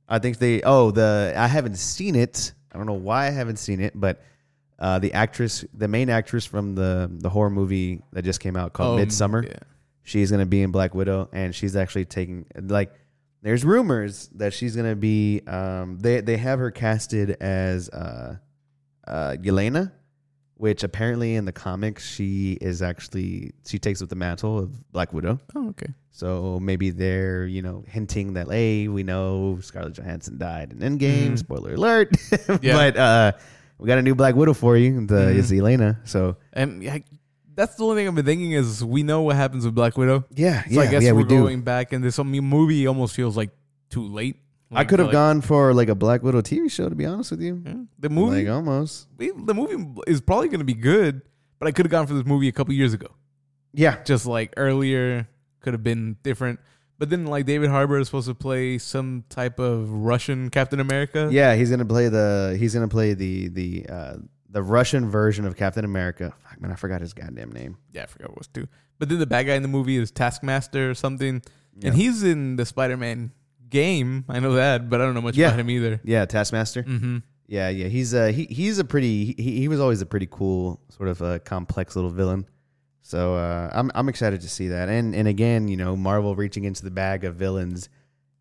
[0.08, 0.62] I think they.
[0.62, 2.52] Oh, the I haven't seen it.
[2.72, 4.22] I don't know why I haven't seen it, but
[4.78, 8.72] uh, the actress, the main actress from the the horror movie that just came out
[8.72, 9.56] called Um, Midsommar, Yeah.
[10.02, 12.92] she's gonna be in Black Widow, and she's actually taking like.
[13.42, 15.40] There's rumors that she's gonna be.
[15.46, 18.36] Um, they they have her casted as uh,
[19.06, 19.90] uh, Yelena,
[20.54, 25.12] which apparently in the comics she is actually she takes up the mantle of Black
[25.12, 25.40] Widow.
[25.56, 25.92] Oh, okay.
[26.12, 31.30] So maybe they're you know hinting that hey we know Scarlett Johansson died in Endgame.
[31.32, 31.38] Mhm.
[31.38, 32.10] Spoiler alert.
[32.62, 32.74] Yeah.
[32.74, 33.32] but uh,
[33.78, 35.04] we got a new Black Widow for you.
[35.06, 35.38] The Mhm.
[35.38, 35.96] it's Yelena.
[36.06, 36.98] So And yeah,
[37.54, 40.24] that's the only thing I've been thinking is we know what happens with Black Widow.
[40.34, 41.38] yeah, So yeah, I guess yeah, we're we do.
[41.42, 43.50] going back, and this movie almost feels like
[43.90, 44.36] too late.
[44.74, 47.30] I could have like, gone for like a Black Widow TV show to be honest
[47.30, 47.62] with you.
[47.64, 49.06] yeah, The movie, like almost.
[49.18, 51.20] the movie is probably going to be good,
[51.58, 53.08] but I could have gone for this movie a couple years ago.
[53.74, 55.28] Yeah, Just like earlier,
[55.60, 56.58] could have been different.
[56.98, 61.28] But then, like David Harbour is supposed to play some type of Russian Captain America.
[61.32, 61.54] yeah.
[61.56, 64.14] He's gonna play the he's gonna play the the uh,
[64.52, 66.32] the Russian version of Captain America.
[66.48, 67.76] Fuck man, I forgot his goddamn name.
[67.92, 68.68] yeah, I forgot what it was too.
[68.98, 71.42] But then the bad guy in the movie is Taskmaster or something,
[71.76, 71.88] Yeah.
[71.88, 73.32] and he's in the Spider-Man
[73.68, 74.24] game.
[74.28, 75.48] I know that, but I don't know much Yeah.
[75.48, 76.00] about him either.
[76.04, 76.82] Yeah, Taskmaster.
[76.84, 77.18] Mm-hmm.
[77.48, 77.88] Yeah, yeah.
[77.88, 81.20] He's uh he he's a pretty he, he was always a pretty cool sort of
[81.20, 82.46] a complex little villain.
[83.02, 84.88] So uh, I'm I'm excited to see that.
[84.88, 87.88] And and again, you know, Marvel reaching into the bag of villains.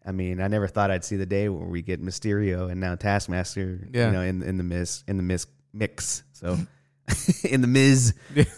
[0.05, 2.95] I mean, I never thought I'd see the day where we get Mysterio and now
[2.95, 3.88] Taskmaster.
[3.91, 4.07] Yeah.
[4.07, 6.24] You know, in in the mist in the miss mix.
[6.34, 6.57] So
[7.43, 8.13] in the Miz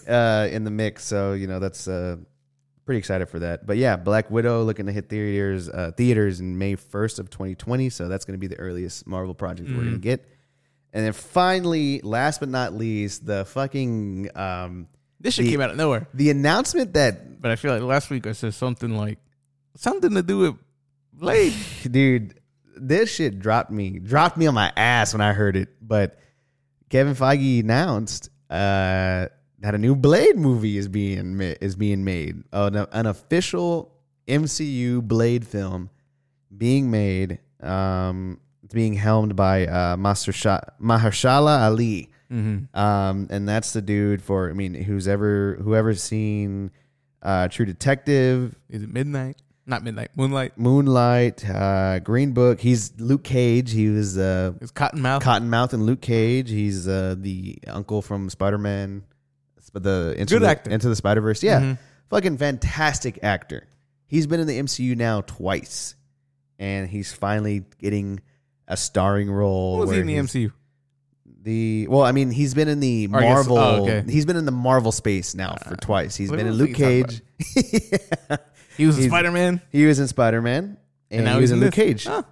[0.08, 1.04] uh, in the mix.
[1.06, 2.18] So you know that's uh,
[2.86, 3.66] pretty excited for that.
[3.66, 7.90] But yeah, Black Widow looking to hit theaters uh, theaters in May first of 2020.
[7.90, 10.28] So that's going to be the earliest Marvel project we're going to get.
[10.96, 14.88] And then finally, last but not least, the fucking um,
[15.20, 16.08] This shit The- came out of nowhere.
[16.14, 19.18] the announcement that But I feel like last week I said something like
[19.76, 20.56] something to do with
[21.12, 21.54] Blade.
[21.90, 22.40] dude,
[22.78, 25.70] this shit dropped me dropped me on my ass when I heard it.
[25.82, 26.20] But
[26.94, 29.26] Kevin Feige announced uh,
[29.58, 32.44] that a new Blade movie is being ma- is being made.
[32.54, 33.92] An, an official
[34.28, 35.90] MCU Blade film
[36.56, 37.40] being made.
[37.62, 42.12] Um, it's being helmed by uh, Master Sha- Mahershala Ali.
[42.32, 42.80] mm-hmm.
[42.80, 46.70] Um, and that's the dude for I mean, who's ever whoever's seen
[47.24, 49.38] uh, True Detective, Is it midnight?
[49.66, 50.10] Not Midnight.
[50.18, 50.58] Moonlight.
[50.58, 52.60] Moonlight, uh, Green Book.
[52.60, 53.72] He's Luke Cage.
[53.72, 55.22] He was uh, It's Cottonmouth.
[55.22, 56.50] Cottonmouth and Luke Cage.
[56.50, 59.04] He's uh, the uncle from Spider Man.
[59.74, 60.70] The into Good the, actor.
[60.70, 61.42] Into the Spider Verse.
[61.42, 61.78] Yeah, Mhm.
[62.12, 63.66] fucking fantastic actor.
[64.06, 65.96] He's been in the MCU now twice,
[66.60, 68.20] and he's finally getting
[68.68, 69.78] a starring role.
[69.80, 70.52] What was he where in the he's- MCU?
[71.42, 73.58] The well, I mean, he's been in the Or I guess- Marvel.
[73.58, 74.00] oh, okay.
[74.00, 76.16] Uh, He's been in the Marvel space now for twice.
[76.16, 77.22] He's what been in Luke Cage.
[78.78, 79.62] He was He's- Spider Man.
[79.72, 80.78] He was in Spider Man,
[81.12, 81.84] and, now he was he's in in Luke this.
[81.86, 82.06] Cage.
[82.06, 82.24] Huh.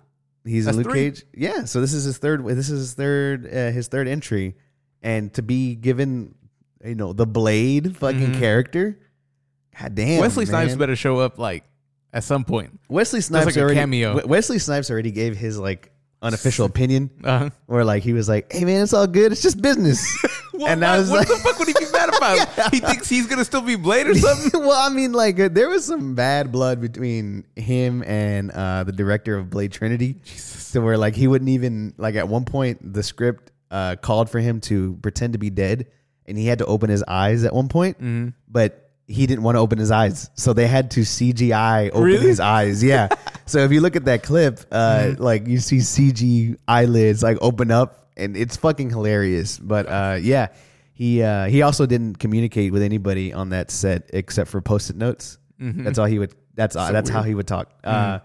[0.43, 1.11] He's That's in Luke three.
[1.11, 1.23] Cage.
[1.35, 2.45] Yeah, so this is his third.
[2.47, 3.45] This is his third.
[3.45, 4.55] Uh, his third entry,
[5.03, 6.33] and to be given,
[6.83, 8.39] you know, the Blade fucking Mhm.
[8.39, 8.97] character.
[9.79, 10.77] God damn, Wesley Snipes man.
[10.79, 11.63] better show up like
[12.11, 12.79] at some point.
[12.89, 13.75] Wesley Snipes like a already.
[13.75, 14.15] cameo.
[14.17, 15.91] We- Wesley Snipes already gave his like
[16.22, 19.32] unofficial opinion, Uh, where like he was like, "Hey man, it's all good.
[19.32, 20.01] It's just business."
[20.53, 22.72] well, and what, I was like, what like, the fuck would he be mad about?
[22.74, 24.59] He thinks he's gonna still be Blade or something.
[24.61, 28.91] well, I mean, like uh, there was some bad blood between him and uh, the
[28.91, 30.17] director of Blade Trinity,
[30.72, 34.39] to where like he wouldn't even like at one point the script uh, called for
[34.39, 35.88] him to pretend to be dead,
[36.26, 38.30] and he had to open his eyes at one point, Mm-hmm.
[38.47, 38.80] but
[39.12, 42.28] he didn't want to open his eyes, so they had to CGI open Really?
[42.28, 42.84] his eyes.
[42.84, 43.09] Yeah,
[43.45, 45.24] so if you look at that clip, uh, Mm-hmm.
[45.24, 49.57] like you see CG eyelids like open up, and it's fucking hilarious.
[49.59, 50.47] But uh, yeah.
[50.93, 55.39] He uh, he also didn't communicate with anybody on that set except for post-it notes.
[55.57, 56.36] That's all he would.
[56.53, 57.72] That's all, that's how he would talk.
[57.84, 58.20] Uh,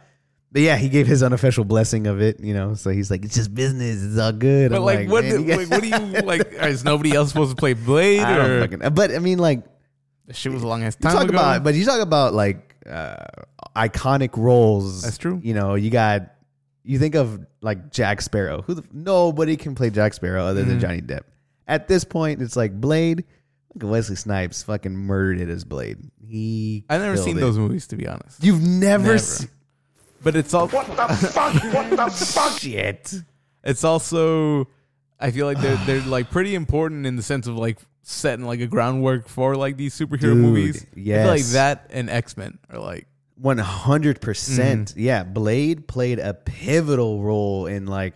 [0.53, 2.39] but yeah, he gave his unofficial blessing of it.
[2.41, 4.05] You know, so he's like, it's just business.
[4.05, 4.73] It's all good.
[4.73, 5.25] But I'm like, what?
[5.25, 6.53] "Man, do- you like, what do you like?
[6.53, 8.21] Is nobody else supposed to play Blade?
[8.21, 8.95] I don't or fucking.
[8.95, 9.65] But I mean, like,
[10.27, 11.39] the shit was a long ass you time talk ago.
[11.39, 13.17] about, but you talk about like uh,
[13.75, 15.03] iconic roles.
[15.03, 15.41] That's true.
[15.43, 16.33] You know, you got.
[16.89, 18.63] You think of like Jack Sparrow.
[18.63, 20.71] Who the, nobody can play Jack Sparrow other Mm-hmm.
[20.71, 21.23] than Johnny Depp.
[21.67, 23.25] At this point, it's like Blade.
[23.75, 25.99] Look at Wesley Snipes fucking murdered it as Blade.
[26.25, 26.85] He.
[26.89, 27.41] I've never seen it.
[27.41, 28.43] those movies to be honest.
[28.43, 29.19] You've never, Never.
[29.19, 29.49] seen
[30.23, 30.95] But it's all What the
[31.27, 31.55] fuck?
[31.75, 32.59] What the fuck?
[32.61, 33.13] shit.
[33.65, 34.69] it's also
[35.19, 38.61] I feel like they're they're like pretty important in the sense of like setting like
[38.61, 40.87] a groundwork for like these superhero Dude, movies.
[40.93, 44.91] I feel like that and X Men are like One hundred percent.
[44.91, 45.01] Mm-hmm.
[45.01, 48.15] Yeah, Blade played a pivotal role in like,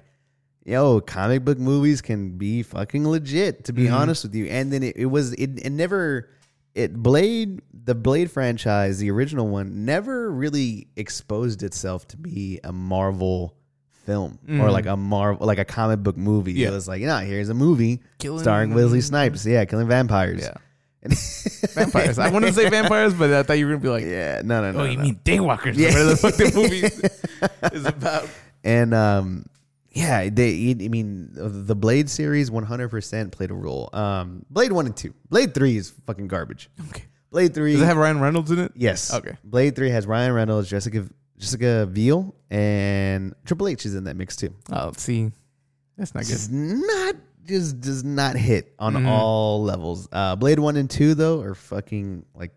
[0.64, 3.64] yo, comic book movies can be fucking legit.
[3.64, 3.95] To be Mm-hmm.
[3.95, 6.30] honest with you, and then it, it was it, it never
[6.74, 12.72] it Blade the Blade franchise, the original one, never really exposed itself to be a
[12.72, 13.57] Marvel
[14.05, 16.53] film or like a Marvel like a comic book movie.
[16.53, 16.68] Yeah.
[16.68, 19.46] It was like, you know, here's a movie Killing- starring Wesley Snipes.
[19.46, 20.42] Yeah, killing vampires.
[20.42, 20.55] yeah
[21.74, 22.18] vampires.
[22.18, 24.61] I wanted to say vampires, but I thought you were gonna be like, yeah, no,
[24.61, 24.80] no, no.
[24.80, 25.05] oh, you no.
[25.05, 25.76] mean daywalkers?
[25.76, 25.88] Yeah.
[25.88, 28.28] Whatever the fuck the movie is about.
[28.62, 29.46] And um,
[29.92, 30.76] yeah, they.
[30.78, 33.88] I mean, the Blade series 100% played a role.
[33.94, 35.14] Um, Blade one and two.
[35.30, 36.68] Blade three is fucking garbage.
[36.90, 37.05] Okay.
[37.30, 37.72] Blade three.
[37.72, 38.72] Does it have Ryan Reynolds in it?
[38.74, 39.14] yes.
[39.14, 39.36] Okay.
[39.42, 41.07] Blade three has Ryan Reynolds, Jessica
[41.41, 44.55] Jessica Biel, and Triple H is in that mix too.
[44.70, 45.32] Oh, see,
[45.97, 46.38] that's not good.
[46.51, 47.16] Not
[47.47, 49.07] just does not hit on Mhm.
[49.09, 50.07] all levels.
[50.12, 52.53] Uh, Blade one and two though are fucking like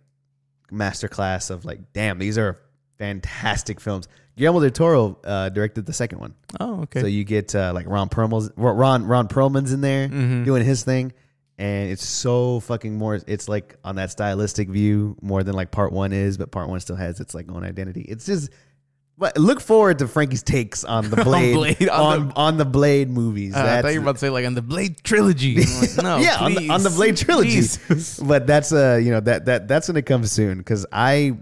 [0.72, 2.60] masterclass of like, damn, these are
[2.98, 4.08] fantastic films.
[4.36, 6.34] Guillermo del Toro uh, directed the second one.
[6.60, 7.02] Oh, okay.
[7.02, 10.44] So you get uh, like Ron Perlman's Ron Ron Perlman's in there Mhm.
[10.46, 11.14] doing his thing,
[11.58, 13.20] and it's so fucking more.
[13.28, 16.80] It's like on that stylistic view more than like part one is, but part one
[16.80, 18.02] still has its like own identity.
[18.02, 18.50] It's just.
[19.18, 23.10] But look forward to Frankie's takes on the Blade, Blade, on on on, the, Blade
[23.10, 23.56] movies.
[23.56, 25.58] Uh, I thought you were about to say like on the Blade trilogy.
[25.64, 27.52] Like, no, yeah, on the, on the Blade trilogy.
[27.52, 28.20] Jesus.
[28.24, 31.38] But that's uh, you know that that that's gonna come soon because I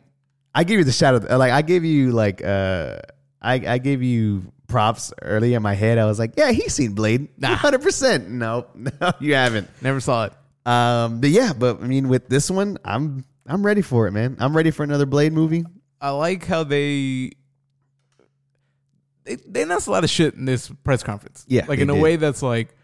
[0.53, 2.97] I gave you the shout out like I gave you like uh
[3.41, 5.97] I I gave you props early in my head.
[5.97, 7.55] I was like, yeah, he's seen Blade, Nah.
[7.55, 8.29] hundred percent.
[8.29, 9.69] No, no, you haven't.
[9.81, 10.33] Never saw it.
[10.65, 14.37] Um, but yeah, but I mean, with this one, I'm I'm ready for it, man.
[14.39, 15.65] I'm ready for another Blade movie.
[15.99, 17.31] I like how they
[19.23, 21.45] they they announced a lot of shit in this press conference.
[21.47, 22.01] Yeah, like in a did.
[22.01, 22.75] way that's like,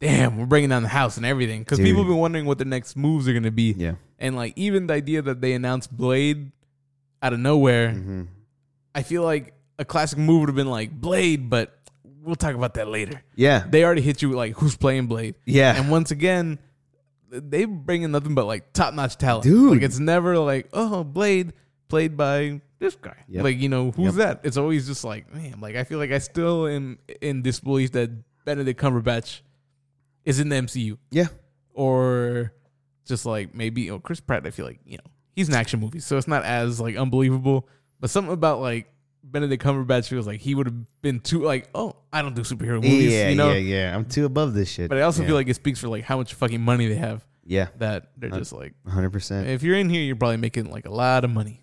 [0.00, 2.64] damn, we're bringing down the house and everything because people have been wondering what the
[2.64, 3.72] next moves are gonna be.
[3.76, 3.94] Yeah.
[4.18, 6.50] and like even the idea that they announced Blade
[7.22, 8.22] out of nowhere, Mm-hmm.
[8.94, 11.78] I feel like a classic move would have been like Blade, but
[12.22, 13.22] we'll talk about that later.
[13.34, 15.34] Yeah, They already hit you with like who's playing Blade.
[15.44, 16.58] yeah, And once again,
[17.30, 19.44] they bring in nothing but like top notch talent.
[19.44, 19.72] Dude.
[19.74, 21.52] Like it's never like, oh, Blade
[21.88, 23.16] played by this guy.
[23.28, 23.44] Yep.
[23.44, 24.40] Like, you know, who's Yep.
[24.40, 24.40] that?
[24.44, 28.10] It's always just like, man, like I feel like I still am in disbelief that
[28.44, 29.40] Benedict Cumberbatch
[30.24, 30.98] is in the MCU.
[31.10, 31.26] yeah.
[31.74, 32.52] Or
[33.04, 36.00] just like maybe oh Chris Pratt, I feel like, you know, he's an action movie,
[36.00, 37.68] so it's not as like unbelievable.
[38.00, 38.86] But something about like
[39.22, 42.82] Benedict Cumberbatch feels like he would have been too like, oh, I don't do superhero
[42.82, 43.12] movies.
[43.12, 43.52] yeah, you know?
[43.52, 43.94] yeah, yeah.
[43.94, 44.88] I'm too above this shit.
[44.88, 45.28] But I also yeah.
[45.28, 48.30] feel like it speaks for like how much fucking money they have yeah, that they're
[48.30, 49.48] just like, hundred percent.
[49.48, 51.62] if you're in here, you're probably making like a lot of money.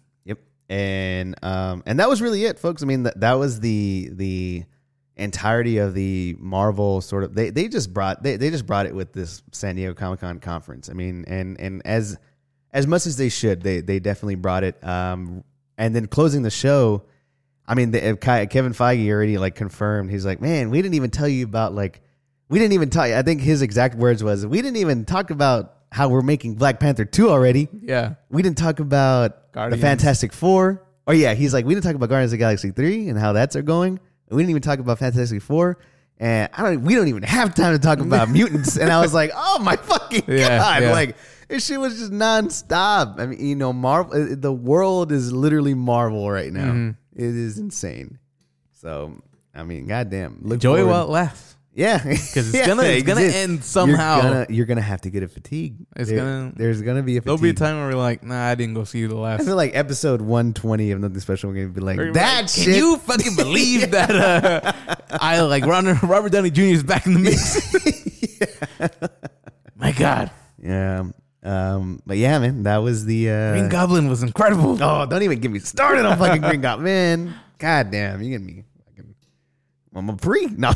[0.69, 2.81] And um, and that was really it, folks.
[2.83, 4.63] I mean, that that was the the
[5.15, 7.35] entirety of the Marvel sort of.
[7.35, 10.39] They they just brought they, they just brought it with this San Diego Comic Con
[10.39, 10.89] conference.
[10.89, 12.17] I mean, and and as
[12.71, 14.83] as much as they should, they they definitely brought it.
[14.83, 15.43] Um,
[15.77, 17.03] and then closing the show,
[17.67, 20.11] I mean, the, uh, Kevin Feige already like confirmed.
[20.11, 22.01] He's like, man, we didn't even tell you about like
[22.49, 23.15] we didn't even tell you.
[23.15, 26.79] I think his exact words was, we didn't even talk about how we're making Black
[26.79, 27.67] Panther two already.
[27.81, 28.15] Yeah.
[28.29, 29.81] We didn't talk about Guardians.
[29.81, 30.83] the Fantastic Four.
[31.07, 33.33] Oh yeah, he's like, we didn't talk about Guardians of the Galaxy three and how
[33.33, 33.99] that's are going.
[34.29, 35.77] And we didn't even talk about Fantastic Four.
[36.19, 36.83] And I don't.
[36.83, 38.77] We don't even have time to talk about mutants.
[38.77, 40.83] And I was like, oh my fucking Yeah, god!
[40.83, 40.91] yeah.
[40.91, 43.19] Like this shit was just nonstop.
[43.19, 44.13] I mean, you know, Marvel.
[44.31, 46.71] uh, The world is literally Marvel right now.
[46.71, 46.89] Mm-hmm.
[47.15, 48.19] It is insane.
[48.73, 49.21] So
[49.53, 50.39] I mean, goddamn.
[50.41, 51.52] Look Enjoy forward- it lasts.
[51.75, 54.15] Yeah, Because it's gonna it's gonna end somehow.
[54.21, 55.75] You're gonna, you're gonna have to get a fatigue.
[55.95, 58.55] It's gonna- There's gonna be a There'll be a time where we're like, nah, I
[58.55, 59.45] didn't go see the I last.
[59.45, 61.49] feel like episode 120 of Nothing Special.
[61.49, 62.65] We're gonna be like We're that like, shit.
[62.65, 64.11] Can you fucking believe that?
[64.11, 66.61] Uh, I like Ron- Robert Downey Jr.
[66.61, 67.73] is back in the mix.
[69.75, 71.03] My God, yeah.
[71.43, 72.01] Um.
[72.05, 73.29] But yeah, man, that was the.
[73.29, 74.81] Uh, Green Goblin was incredible.
[74.81, 77.35] oh, don't even get me started on fucking Green Goblin, man.
[77.57, 78.63] God damn, you get me.
[79.95, 80.45] I'm a pre.
[80.47, 80.73] No.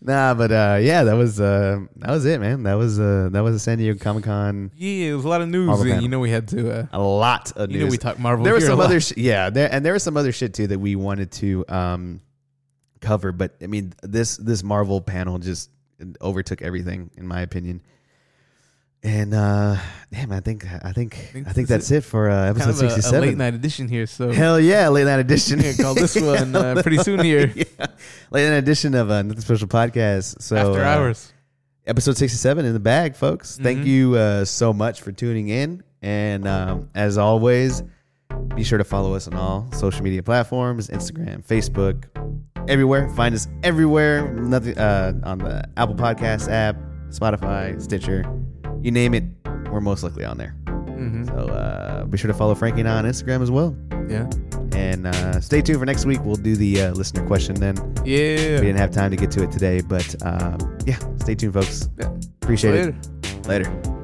[0.00, 2.62] nah, but uh, yeah, that was uh, that was it, man.
[2.64, 4.70] That was uh, that was a San Diego Comic Con.
[4.76, 6.02] Yeah, it was a lot of news, Marvel and panel.
[6.02, 6.70] you know we had to.
[6.80, 7.86] Uh, a lot of You news.
[7.86, 10.16] know we talked Marvel There was some other, sh- yeah, there and there was some
[10.16, 12.20] other shit too that we wanted to um
[13.00, 15.70] cover, but I mean this this Marvel panel just
[16.20, 17.82] overtook everything in my opinion.
[19.04, 19.76] And uh
[20.12, 21.14] damn, I think I think
[21.46, 23.86] I think, that's it for uh, episode kind of a, sixty a late night edition
[23.88, 25.60] here, so Hell yeah, late night edition.
[25.60, 27.64] yeah, call this one uh, pretty soon here yeah,
[28.32, 30.42] late night edition of uh, Nothing Special podcast.
[30.42, 31.32] So after uh, hours.
[31.86, 33.86] episode 67 in the bag folks thank Mhm.
[33.86, 37.84] you uh, so much for tuning in and um, as always
[38.56, 42.04] be sure to follow us on all social media platforms instagram facebook
[42.68, 46.76] everywhere find us everywhere nothing uh, on the apple podcast app
[47.10, 48.22] spotify stitcher
[48.82, 49.24] you name it
[49.70, 50.54] we're most likely on there.
[50.66, 53.76] Hmm so uh, be sure to follow frankie and I on instagram as well.
[54.08, 54.28] Yeah,
[54.76, 56.20] and uh, stay tuned for next week.
[56.24, 57.76] We'll do the uh, listener question then.
[58.04, 58.60] Yeah.
[58.60, 61.88] we didn't have time to get to it today but um, yeah stay tuned folks.
[61.98, 62.10] Yeah.
[62.42, 62.96] appreciate Later.
[63.22, 63.97] it later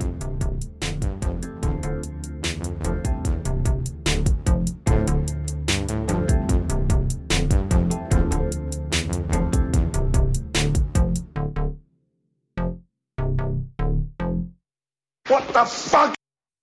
[15.55, 16.24] the fuck?